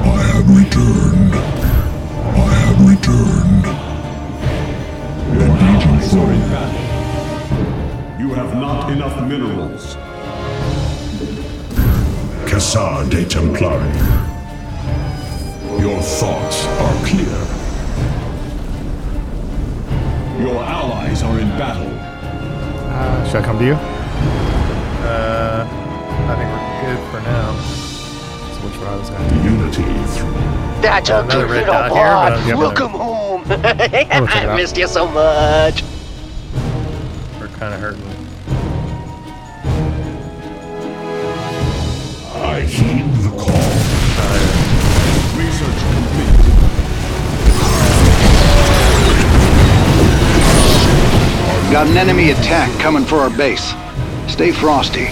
[0.00, 1.34] I have returned.
[2.24, 3.66] I have returned.
[5.34, 8.18] Your allies are battle.
[8.18, 9.96] You have not enough minerals.
[12.48, 14.33] Khassar de Templari.
[15.78, 17.38] Your thoughts are clear.
[20.40, 21.88] Your allies are in battle.
[21.92, 23.74] Uh, should I come to you?
[25.04, 25.66] Uh,
[26.28, 27.52] I think we're good for now.
[28.54, 29.44] So which route is that?
[29.44, 29.82] Unity
[30.18, 30.32] through.
[30.80, 31.90] That's a Another good red little dot
[32.44, 32.58] here, bot.
[32.62, 33.42] Welcome home.
[33.48, 34.56] I'll go check it I out.
[34.56, 35.82] missed you so much.
[37.40, 38.02] We're kind of hurting.
[42.36, 43.03] I heed
[51.74, 53.74] Got an enemy attack coming for our base.
[54.32, 55.08] Stay frosty.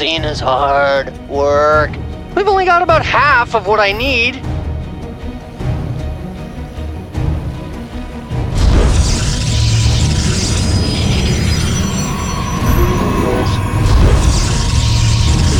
[0.00, 1.90] Is hard work.
[2.36, 4.34] We've only got about half of what I need.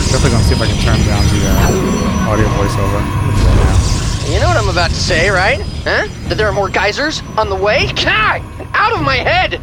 [0.05, 4.32] Definitely gonna see if I can turn down the uh, audio voiceover.
[4.32, 5.61] You know what I'm about to say, right?
[5.82, 6.07] Huh?
[6.28, 7.86] That there are more geysers on the way?
[7.97, 9.61] God, out of my head!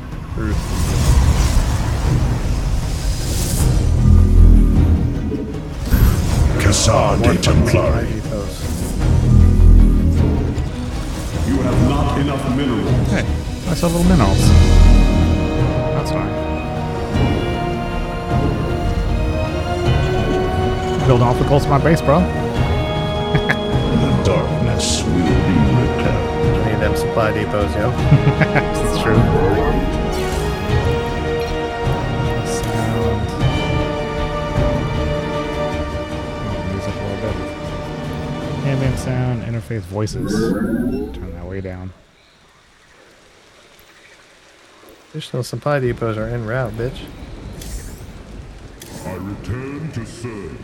[6.86, 8.08] Khassar de Templari.
[11.48, 12.92] You have not enough minerals.
[13.10, 13.26] Hey,
[13.68, 14.38] I saw little minerals.
[15.96, 16.30] That's fine.
[21.08, 22.20] Building awfully close to my base, bro.
[22.20, 26.56] The darkness will be repelled.
[26.56, 27.90] I need them supply depots, yo.
[28.86, 29.65] It's true.
[38.76, 40.34] Ambient sound, interface voices.
[41.16, 41.94] Turn that way down.
[45.12, 47.06] Additional supply depots are en route, bitch.
[49.06, 50.60] I return to serve.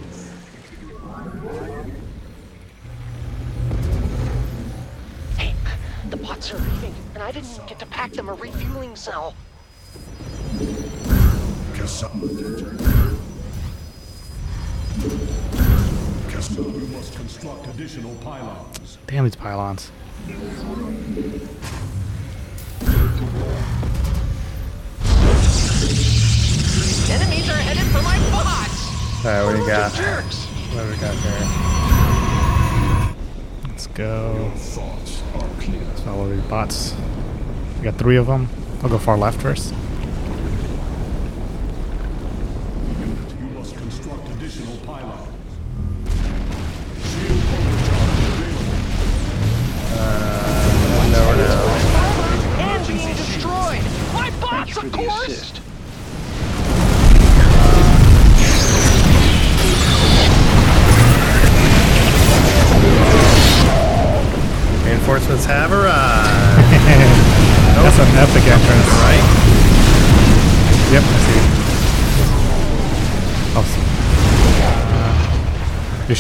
[5.38, 5.56] Hey,
[6.10, 9.36] the bots are leaving, and I didn't get to pack them a refueling cell.
[11.76, 12.10] Cassar
[19.08, 19.92] Damn these pylons.
[27.10, 29.26] Enemies are headed for my bots!
[29.26, 29.94] Alright, what do you got?
[29.94, 30.46] Jerks!
[30.46, 31.46] What do we got there?
[33.68, 34.52] Let's go.
[34.56, 35.84] Thoughts are clear.
[35.84, 36.96] Let's follow these bots.
[37.78, 38.50] We got three of them.
[38.82, 39.76] I'll go far left first.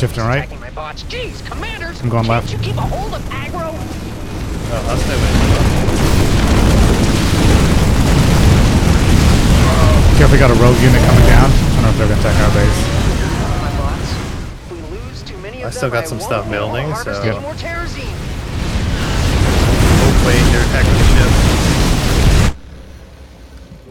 [0.01, 0.49] Shifting right?
[0.59, 1.03] My bots.
[1.03, 2.01] Jeez, commanders!
[2.01, 2.51] I'm going left.
[2.51, 3.69] you keep a hold of aggro?
[3.69, 5.29] Oh, I'll stay with
[10.17, 11.51] Careful, we got a rogue unit coming down.
[11.53, 12.81] I don't know if they're gonna attack our base.
[13.61, 14.09] My bots.
[14.71, 17.21] We lose too many of I them, still got some stuff building, able to harvest
[17.21, 18.17] so- any more terrazine.
[20.01, 21.29] Hopefully they're attacking the ship.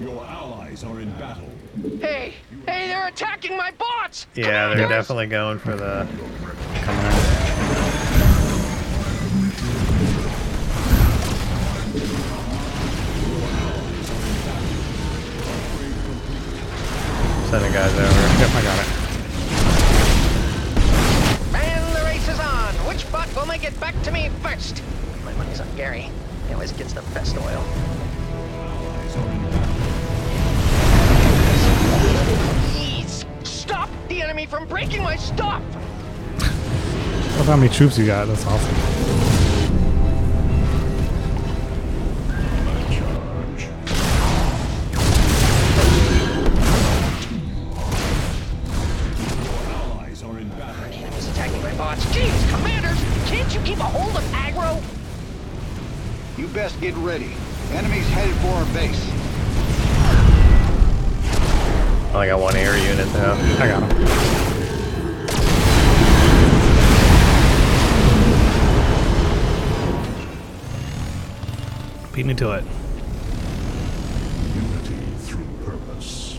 [0.01, 1.47] Your allies are in battle.
[1.83, 2.30] Hey, hey, they're
[3.11, 4.27] attacking my bots!
[4.35, 6.07] Yeah, they're definitely going for the.
[6.83, 7.41] Coming in.
[17.73, 18.03] guys over.
[18.03, 18.87] Yep, I got it.
[21.55, 22.75] And the race is on.
[22.89, 24.83] Which bot will make it back to me first?
[25.25, 26.11] My money's on Gary.
[26.49, 27.65] He always gets the best oil.
[34.21, 35.63] The enemy from breaking my stuff.
[37.39, 38.27] Look how many troops you got.
[38.27, 38.75] That's awesome.
[49.71, 50.85] Allies are in battle.
[50.85, 52.05] Enemies attacking my bots.
[52.07, 52.99] Jeez, commanders,
[53.31, 54.83] can't you keep a hold of aggro?
[56.39, 57.31] You best get ready.
[57.73, 59.10] Enemies headed for our base.
[62.21, 63.33] Only got one air unit though.
[63.61, 63.89] I got him.
[72.13, 72.65] Beat me to it.
[74.55, 76.39] Unity through purpose.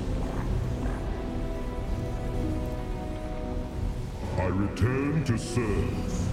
[4.38, 6.30] I return to serve.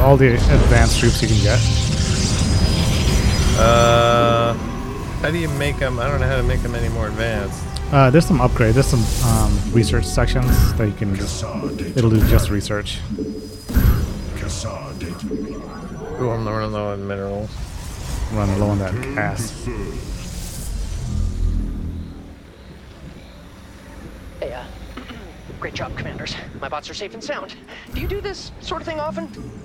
[0.00, 1.60] All the advanced troops you can get.
[3.58, 4.54] Uh,
[5.20, 5.98] how do you make them?
[5.98, 7.62] I don't know how to make them any more advanced.
[7.92, 8.72] Uh, there's some upgrades.
[8.74, 11.44] There's some um, research sections that you can just.
[11.44, 13.00] It'll do just research.
[14.36, 15.62] Kassar Dayton.
[16.20, 17.50] Ooh, I'm running low on minerals.
[18.32, 19.64] Run low on that gas.
[24.38, 24.64] Hey, uh,
[25.60, 26.34] great job, commanders.
[26.60, 27.56] My bots are safe and sound.
[27.92, 29.59] Do you do this sort of thing often?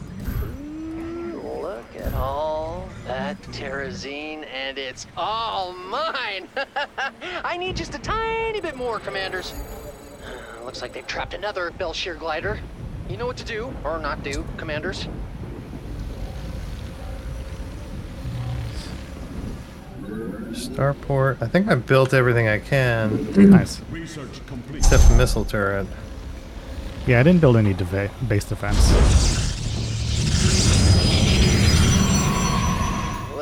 [2.16, 6.48] Ooh, Look at all that terrazine, and it's all mine.
[7.44, 9.54] I need just a tiny bit more, commanders.
[9.54, 12.60] Uh, looks like they've trapped another Bel'Shir glider.
[13.10, 15.08] You know what to do, or not do, commanders.
[20.52, 21.42] Starport.
[21.42, 23.82] I think I built everything I can, Nice.
[23.92, 24.80] Research complete.
[24.80, 25.88] except the missile turret.
[27.08, 29.45] Yeah, I didn't build any deva- base defense.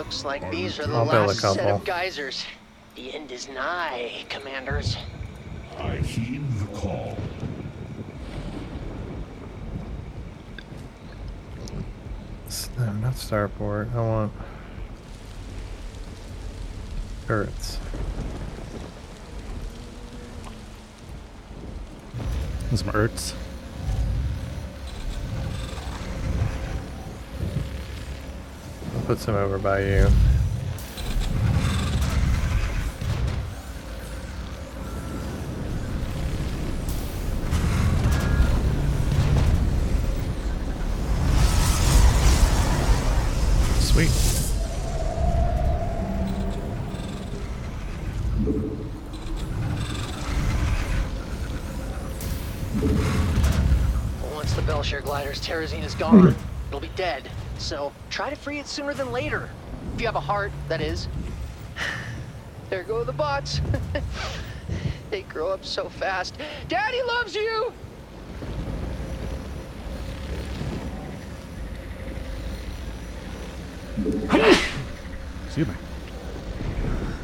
[0.03, 2.43] Looks like these are the I'll last set of geysers.
[2.95, 4.97] The end is nigh, commanders.
[5.77, 7.17] I heed the call.
[12.47, 13.95] S- No, not starport.
[13.95, 14.33] I want
[17.25, 17.79] turrets.
[22.75, 23.33] Some Erts.
[28.95, 30.07] I'll put some over by you.
[43.81, 44.09] Sweet.
[54.33, 56.35] Once the Bel'Shir glider's terrazine is gone,
[58.13, 59.49] try to free it sooner than later.
[59.95, 61.07] If you have a heart, that is.
[62.69, 63.61] There go the bots.
[65.11, 66.35] they grow up so fast.
[66.67, 67.71] Daddy loves you!
[75.45, 75.73] Excuse me.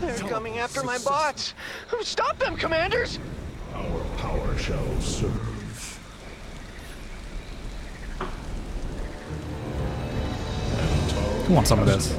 [0.02, 1.56] They're coming after my bots.
[2.02, 3.18] Stop them, commanders!
[3.74, 5.49] Our power shall serve.
[11.50, 12.14] Who wants some of this?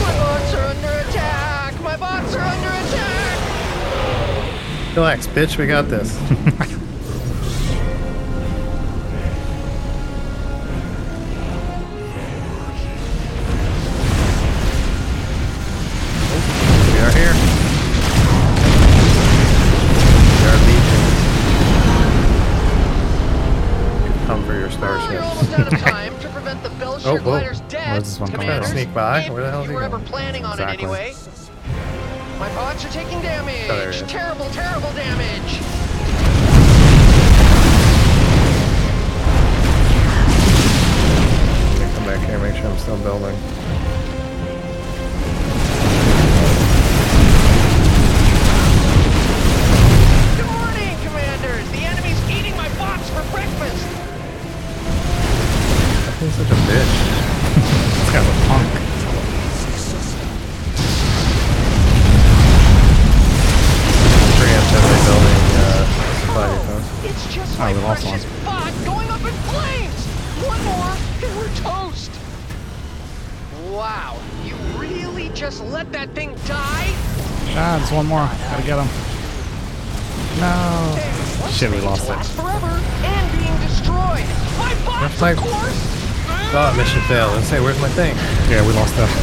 [0.00, 1.78] My bots are under attack!
[1.82, 3.36] My bots are under attack!
[4.96, 5.58] Relax, bitch.
[5.58, 6.18] We got this.
[28.80, 29.20] Sneak by?
[29.20, 30.84] If Where the hell is you he were ever planning on Exactly.
[30.84, 31.14] it anyway.
[32.38, 33.54] My bots are taking damage.
[33.68, 34.10] Oh, there he is.
[34.10, 34.79] terrible, terrible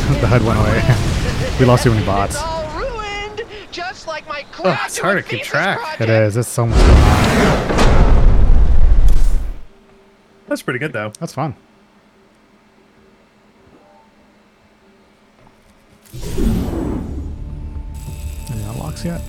[0.13, 1.57] the the HUD went away.
[1.59, 2.35] we lost too many bots.
[2.35, 5.99] It's ruined, like my Oh, it's hard to keep track.
[5.99, 6.37] It is.
[6.37, 6.79] It's so much.
[6.79, 7.77] going.
[10.47, 11.11] That's pretty good though.
[11.19, 11.55] That's fun.
[18.49, 19.21] Any unlocks yet?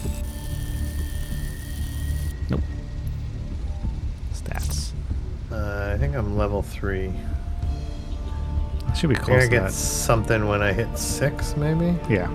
[2.51, 2.61] Nope.
[4.33, 4.93] Stats.
[5.51, 7.13] Uh, I think I'm level three.
[8.89, 11.97] I should be close gonna get something when I hit six, maybe.
[12.09, 12.29] Yeah.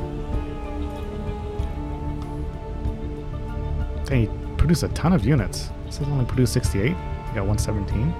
[4.05, 5.69] Dang, you produce a ton of units.
[5.85, 6.89] This has only produced 68.
[6.89, 6.95] You
[7.33, 8.13] got 117.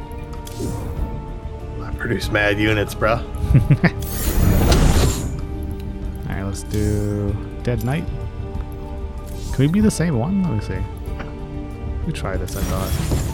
[1.84, 3.22] I produce mad units, bruh.
[6.30, 8.06] Alright, let's do Dead Knight.
[9.54, 10.44] Can we be the same one?
[10.44, 10.84] Let me see.
[12.08, 13.33] We try this, I thought.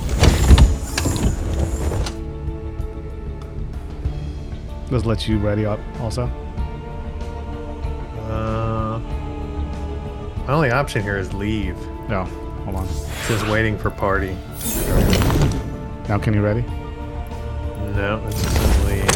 [4.91, 6.23] Let's let you ready up also.
[8.27, 8.99] Uh,
[10.47, 11.77] my only option here is leave.
[12.09, 12.23] No,
[12.65, 12.85] hold on.
[12.85, 12.89] It
[13.27, 14.35] says waiting for party.
[16.07, 16.61] Now can you ready?
[17.93, 19.15] No, it just says leave.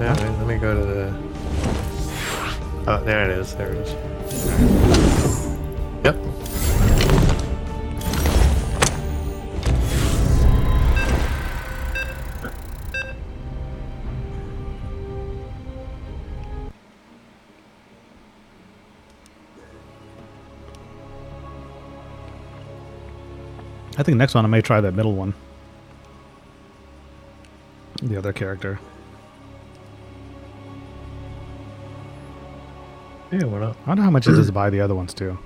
[0.00, 1.14] Yeah, wait, let me go to the.
[2.86, 3.54] Oh, there it is.
[3.54, 5.43] There it is.
[23.96, 25.34] I think next one I may try that middle one.
[28.02, 28.80] The other character.
[33.30, 33.76] Yeah, why not?
[33.84, 35.38] I wonder how much it is to buy the other ones too.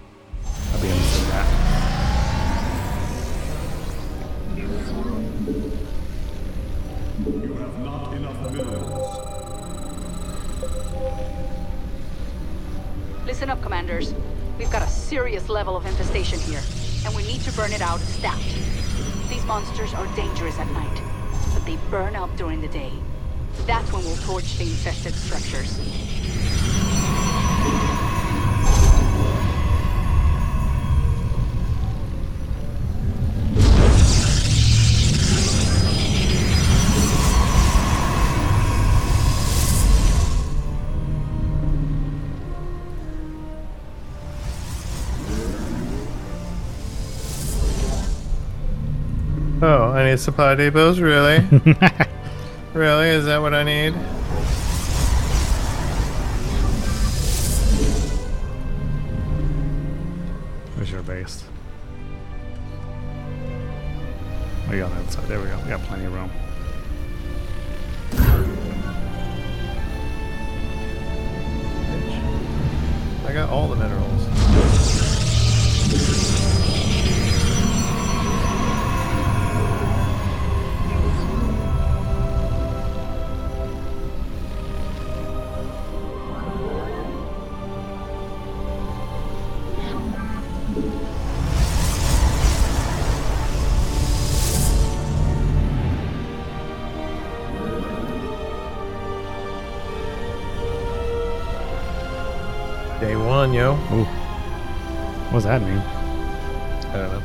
[0.75, 1.47] I'd be interested in that.
[7.43, 9.19] You have not enough minerals.
[13.27, 14.15] Listen up, commanders.
[14.59, 16.63] We've got a serious level of infestation here,
[17.09, 18.39] and we need to burn it out stat.
[19.31, 21.03] These monsters are dangerous at night,
[21.55, 22.93] but they burn out during the day.
[23.67, 26.78] That's when we'll torch the infested structures.
[50.11, 50.99] Need supply depots?
[50.99, 51.39] Really?
[52.73, 53.09] really?
[53.09, 53.91] Is that what I need?
[60.75, 61.45] Where's your base?
[64.69, 65.29] Oh, you on the other side.
[65.29, 65.59] There we go.
[65.59, 66.31] We got plenty of room.
[73.27, 74.38] I got all the minerals.
[103.49, 103.73] One, yo.
[103.73, 104.05] Ooh.
[105.31, 105.79] What does that mean?
[105.79, 107.23] I don't know.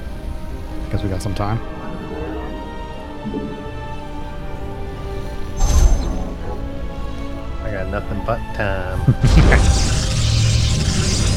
[0.90, 1.60] Guess we got some time.
[7.62, 9.02] I got nothing but time.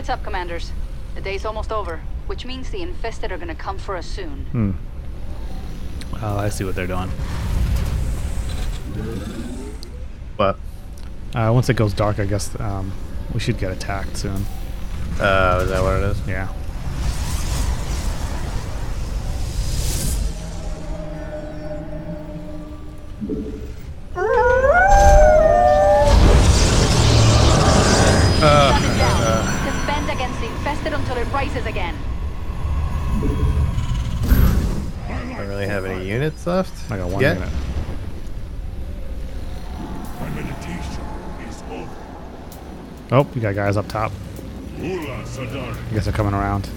[0.00, 0.72] Heads up, commanders.
[1.14, 4.46] The day's almost over, which means the infested are gonna come for us soon.
[4.46, 4.70] Hmm.
[6.22, 7.10] Oh, I see what they're doing.
[10.36, 10.56] What?
[11.34, 12.90] Uh, once it goes dark, I guess um,
[13.34, 14.46] we should get attacked soon.
[15.20, 16.26] Uh, is that what it is?
[16.26, 16.48] Yeah.
[43.12, 44.12] Oh, you got guys up top.
[44.78, 44.82] I
[45.92, 46.68] guess they're coming around.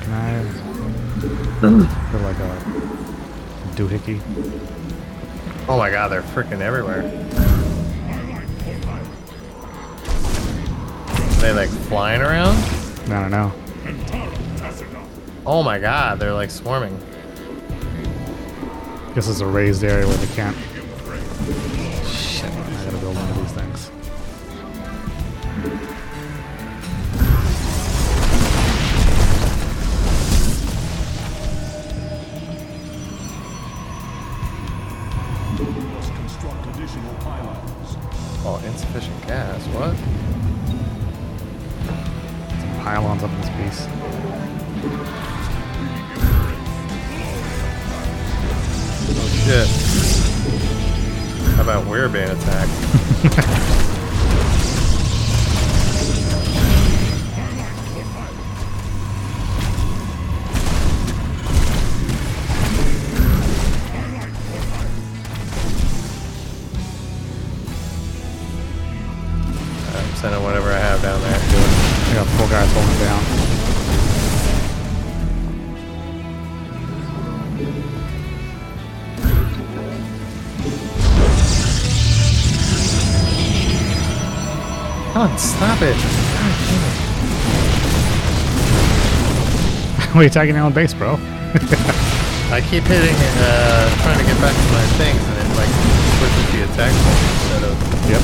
[0.00, 0.42] Can I?
[1.60, 2.58] Feel like a
[3.76, 4.20] doohickey.
[5.68, 7.04] Oh my god, they're freaking everywhere.
[11.06, 12.56] Are They like flying around?
[13.10, 13.52] I don't know.
[15.46, 16.98] Oh my god, they're like swarming.
[19.14, 20.56] Guess it's a raised area where they can't.
[42.82, 43.86] Pylons up in this piece.
[49.14, 49.68] Oh shit.
[51.54, 53.98] How about we're being attacked?
[85.82, 85.98] Stop it.
[90.14, 91.14] We're attacking your own base, bro.
[92.52, 95.72] I keep hitting, uh, trying to get back to my things, and it like
[96.18, 97.74] switches the attack mode instead of.
[98.10, 98.22] Yep.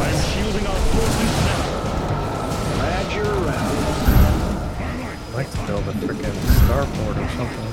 [0.00, 1.64] I'm shielding our forces now.
[2.74, 3.76] Glad you're around.
[4.82, 7.67] I'd like to build a freaking starport or something.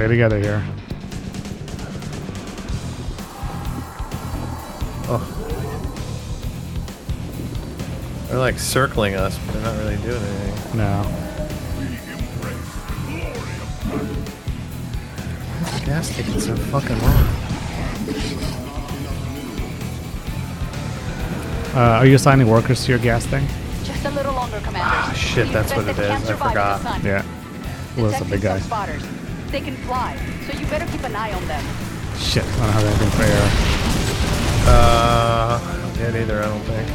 [0.00, 0.64] Stay together here.
[5.08, 5.20] Oh.
[8.26, 10.78] They're like circling us, but they're not really doing anything.
[10.78, 11.02] No.
[15.60, 17.26] Why's gas taking so fucking long?
[21.74, 23.46] Uh, are you assigning workers to your gas thing?
[23.84, 24.80] Just a little longer, commanders.
[24.82, 26.30] Ah, shit, that's what it infested can't is.
[26.30, 27.04] I forgot.
[27.04, 27.22] Yeah.
[27.98, 29.19] Well, that's a big guy.
[29.50, 29.60] Some spotters.
[29.60, 31.64] They can fly, so you better keep an eye on them.
[32.18, 33.50] Shit, I don't have anything for air.
[34.66, 36.88] Uh, I don't get either, I don't think.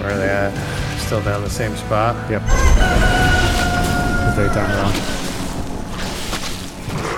[0.00, 0.52] Where are they at?
[1.00, 2.16] Still down the same spot?
[2.30, 2.42] Yep.
[4.26, 4.90] It's daytime now.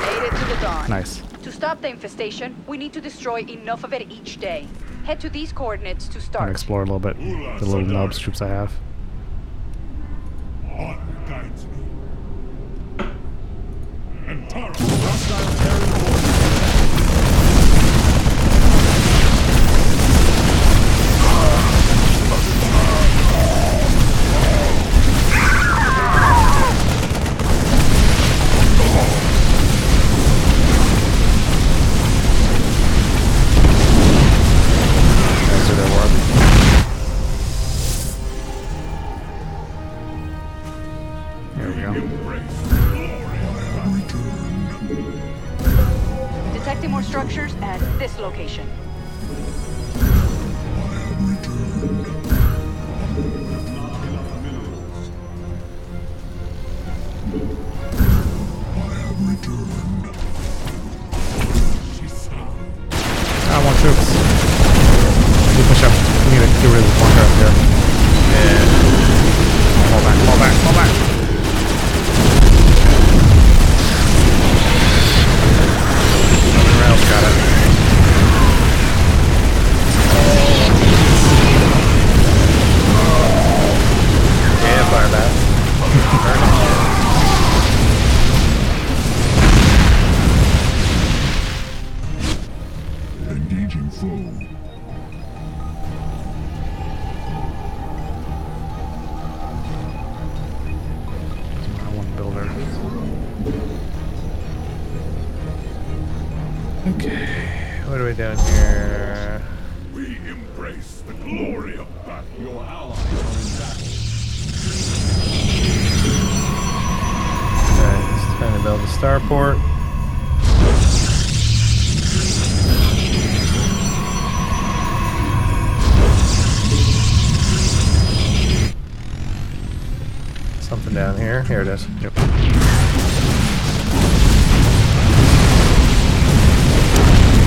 [0.00, 0.88] Made it to the dawn.
[0.90, 1.22] Nice.
[1.42, 4.66] To stop the infestation, we need to destroy enough of it each day.
[5.06, 6.42] Head to these coordinates to start.
[6.42, 7.16] I'm gonna explore a little bit.
[7.16, 8.72] The little nubs troops I have.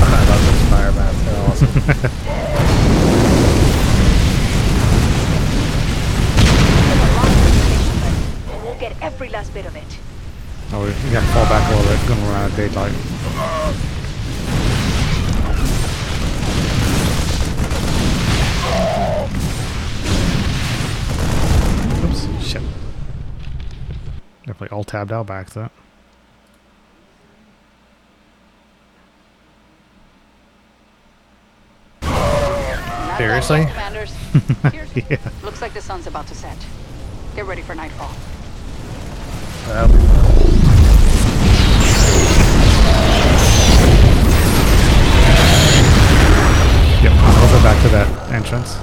[0.02, 1.20] I love this firebats.
[1.26, 1.74] They're awesome.
[8.64, 10.00] We'll get every last bit of it.
[10.72, 12.08] Oh, we gotta fall back a little bit.
[12.08, 12.94] Gonna run out of daylight.
[22.06, 22.64] Oops, shit.
[24.50, 25.70] Definitely all tabbed out back to
[32.02, 33.18] that.
[33.20, 33.66] Seriously?
[33.68, 34.12] Commanders.
[34.96, 35.18] Yeah.
[35.44, 36.58] Looks like the sun's about to set.
[37.36, 38.10] Get ready for nightfall.
[47.04, 48.78] Yep, I'll go back to that entrance.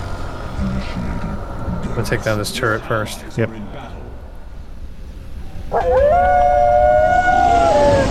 [1.88, 3.24] I'm gonna take down this turret first.
[3.36, 3.50] Yep.
[5.68, 5.76] Do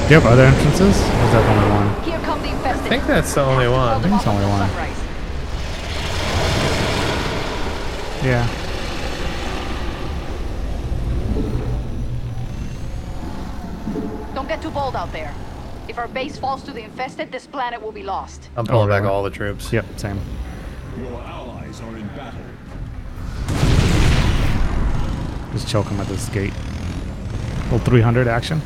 [0.09, 0.81] you have other entrances?
[0.81, 0.93] Or is
[1.31, 2.03] that the only one?
[2.03, 2.85] Here come the infested.
[2.85, 3.87] I think that's the only one.
[3.87, 4.69] I think it's the only one.
[8.25, 8.45] Yeah.
[14.33, 15.33] Don't get too bold out there.
[15.87, 18.49] If our base falls to the infested, this planet will be lost.
[18.57, 19.71] I'm pulling oh, back all the troops.
[19.71, 20.19] Yep, same.
[20.97, 22.41] Your allies are in battle.
[25.53, 26.51] Just choke him at this gate.
[27.65, 28.61] Little 300 action.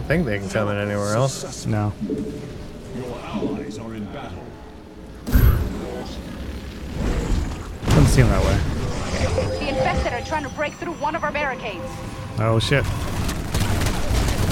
[0.00, 1.66] Don't think they can come in anywhere else.
[1.66, 1.92] No.
[2.96, 4.42] Your allies are in battle.
[7.84, 8.56] Doesn't seem that way.
[9.58, 11.84] The infested are trying to break through one of our barricades.
[12.38, 12.84] Oh shit.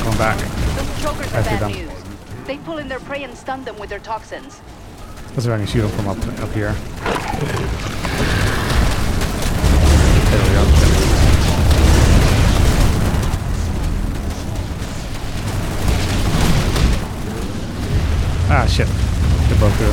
[0.02, 0.38] Going back.
[0.76, 1.72] Those chokers are bad them.
[1.72, 1.92] news.
[2.46, 4.60] They pull in their prey and stun them with their toxins.
[5.30, 6.72] Let's see if I can shoot him from up up here.
[10.30, 10.50] There we
[10.82, 10.87] go.
[18.50, 18.86] Ah shit.
[18.86, 19.92] They broke through.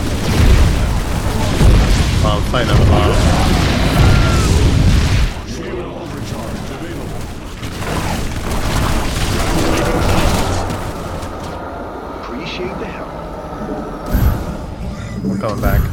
[2.23, 3.15] Oh, I'm fighting on the bottom.
[12.21, 13.11] Appreciate the help.
[15.25, 15.84] I'm coming back.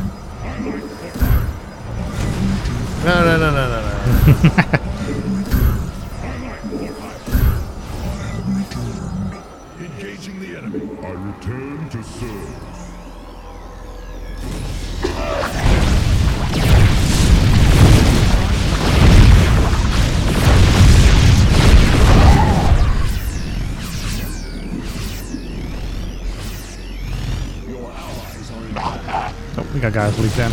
[30.03, 30.51] Guys leaked in.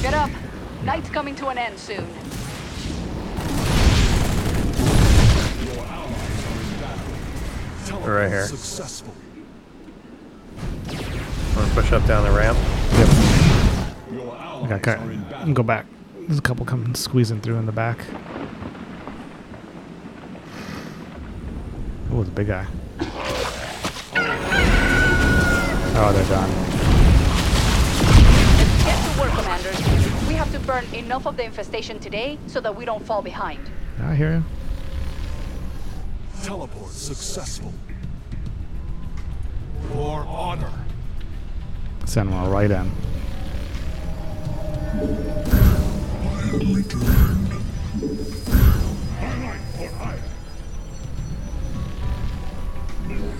[0.00, 0.30] Get up.
[0.84, 1.96] Night's coming to an end soon.
[5.64, 8.00] Your allies are in battle.
[8.00, 8.46] We're right here.
[8.46, 9.12] Successful.
[10.88, 12.56] I'm gonna push up down the ramp.
[12.92, 13.08] Yep.
[14.12, 14.98] Your We allies got cut.
[15.00, 15.54] are in battle.
[15.54, 15.86] Go back.
[16.20, 17.98] There's a couple coming squeezing through in the back.
[22.12, 22.66] Oh, it's a big guy.
[25.94, 26.71] Oh, they're done.
[30.62, 33.60] Burn enough of the infestation today so that we don't fall behind.
[34.00, 34.44] I hear you.
[36.42, 37.72] Teleport successful.
[39.92, 40.72] For honor.
[42.04, 42.90] Send one right in.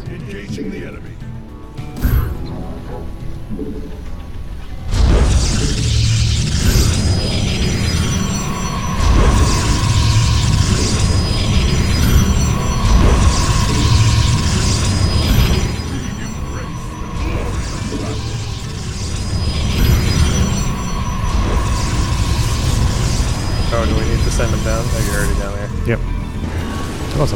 [0.08, 1.16] Engaging the enemy.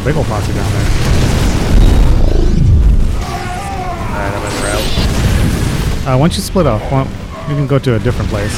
[0.07, 0.88] Big old posse down there.
[4.07, 6.14] Alright, I'm en route.
[6.14, 7.09] Uh, once you split up, well,
[7.48, 8.57] you can go to a different place.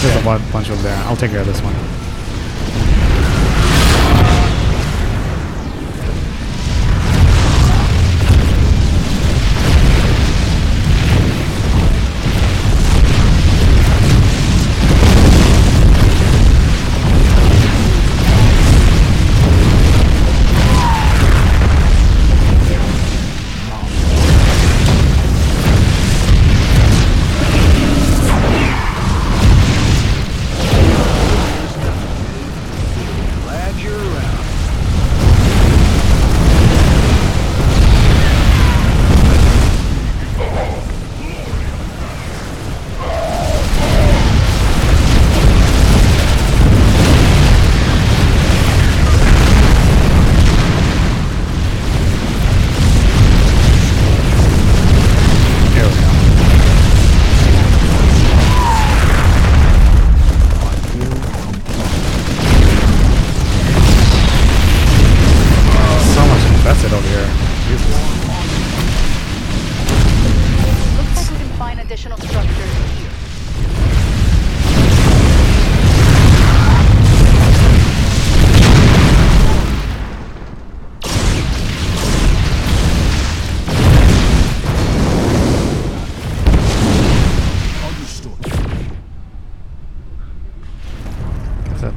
[0.00, 0.96] There's a bu- bunch over there.
[1.04, 1.74] I'll take care of this one.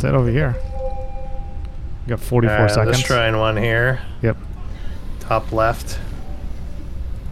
[0.04, 0.54] Guess it over here.
[2.06, 2.98] We got 44 Alright, seconds.
[2.98, 4.02] Let's try in one here.
[4.22, 4.36] Yep.
[5.22, 5.98] Top left.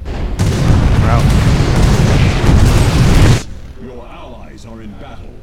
[0.06, 1.34] Route.
[3.82, 5.34] Your allies are in battle.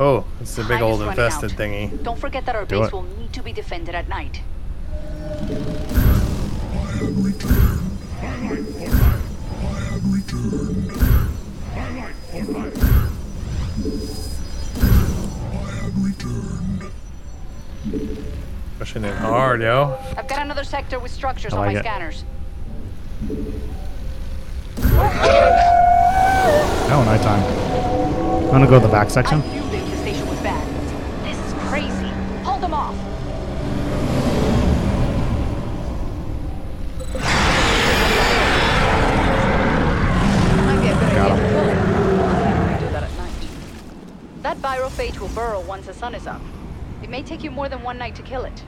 [0.00, 1.56] Oh, it's the big old infested out.
[1.56, 2.02] thingy.
[2.02, 2.92] Don't forget that our Do base it.
[2.92, 4.40] will need to be defended at night.
[18.78, 19.98] Pushing it hard, yo.
[20.16, 21.78] I've got another sector with structures I on my it.
[21.80, 22.24] scanners.
[26.86, 27.42] Oh, nighttime.
[28.44, 29.40] I'm gonna go to the back I section.
[29.40, 30.66] knew the infestation was bad.
[31.24, 32.08] This is crazy.
[32.44, 32.94] Hold them off.
[39.44, 41.46] Might be a good Got idea.
[41.46, 42.72] him.
[42.72, 43.48] We do that at night.
[44.74, 46.40] That virophage will burrow once the sun is up.
[47.00, 48.64] It may take you more than one night to kill it.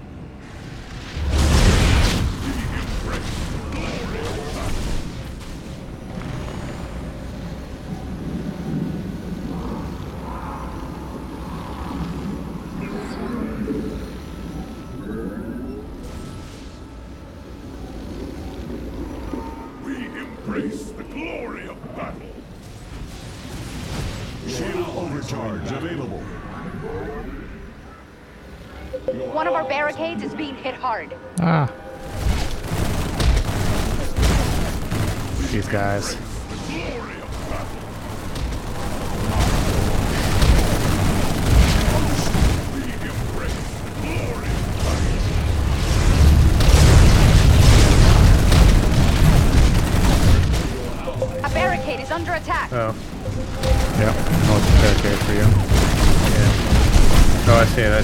[35.86, 36.25] Guys.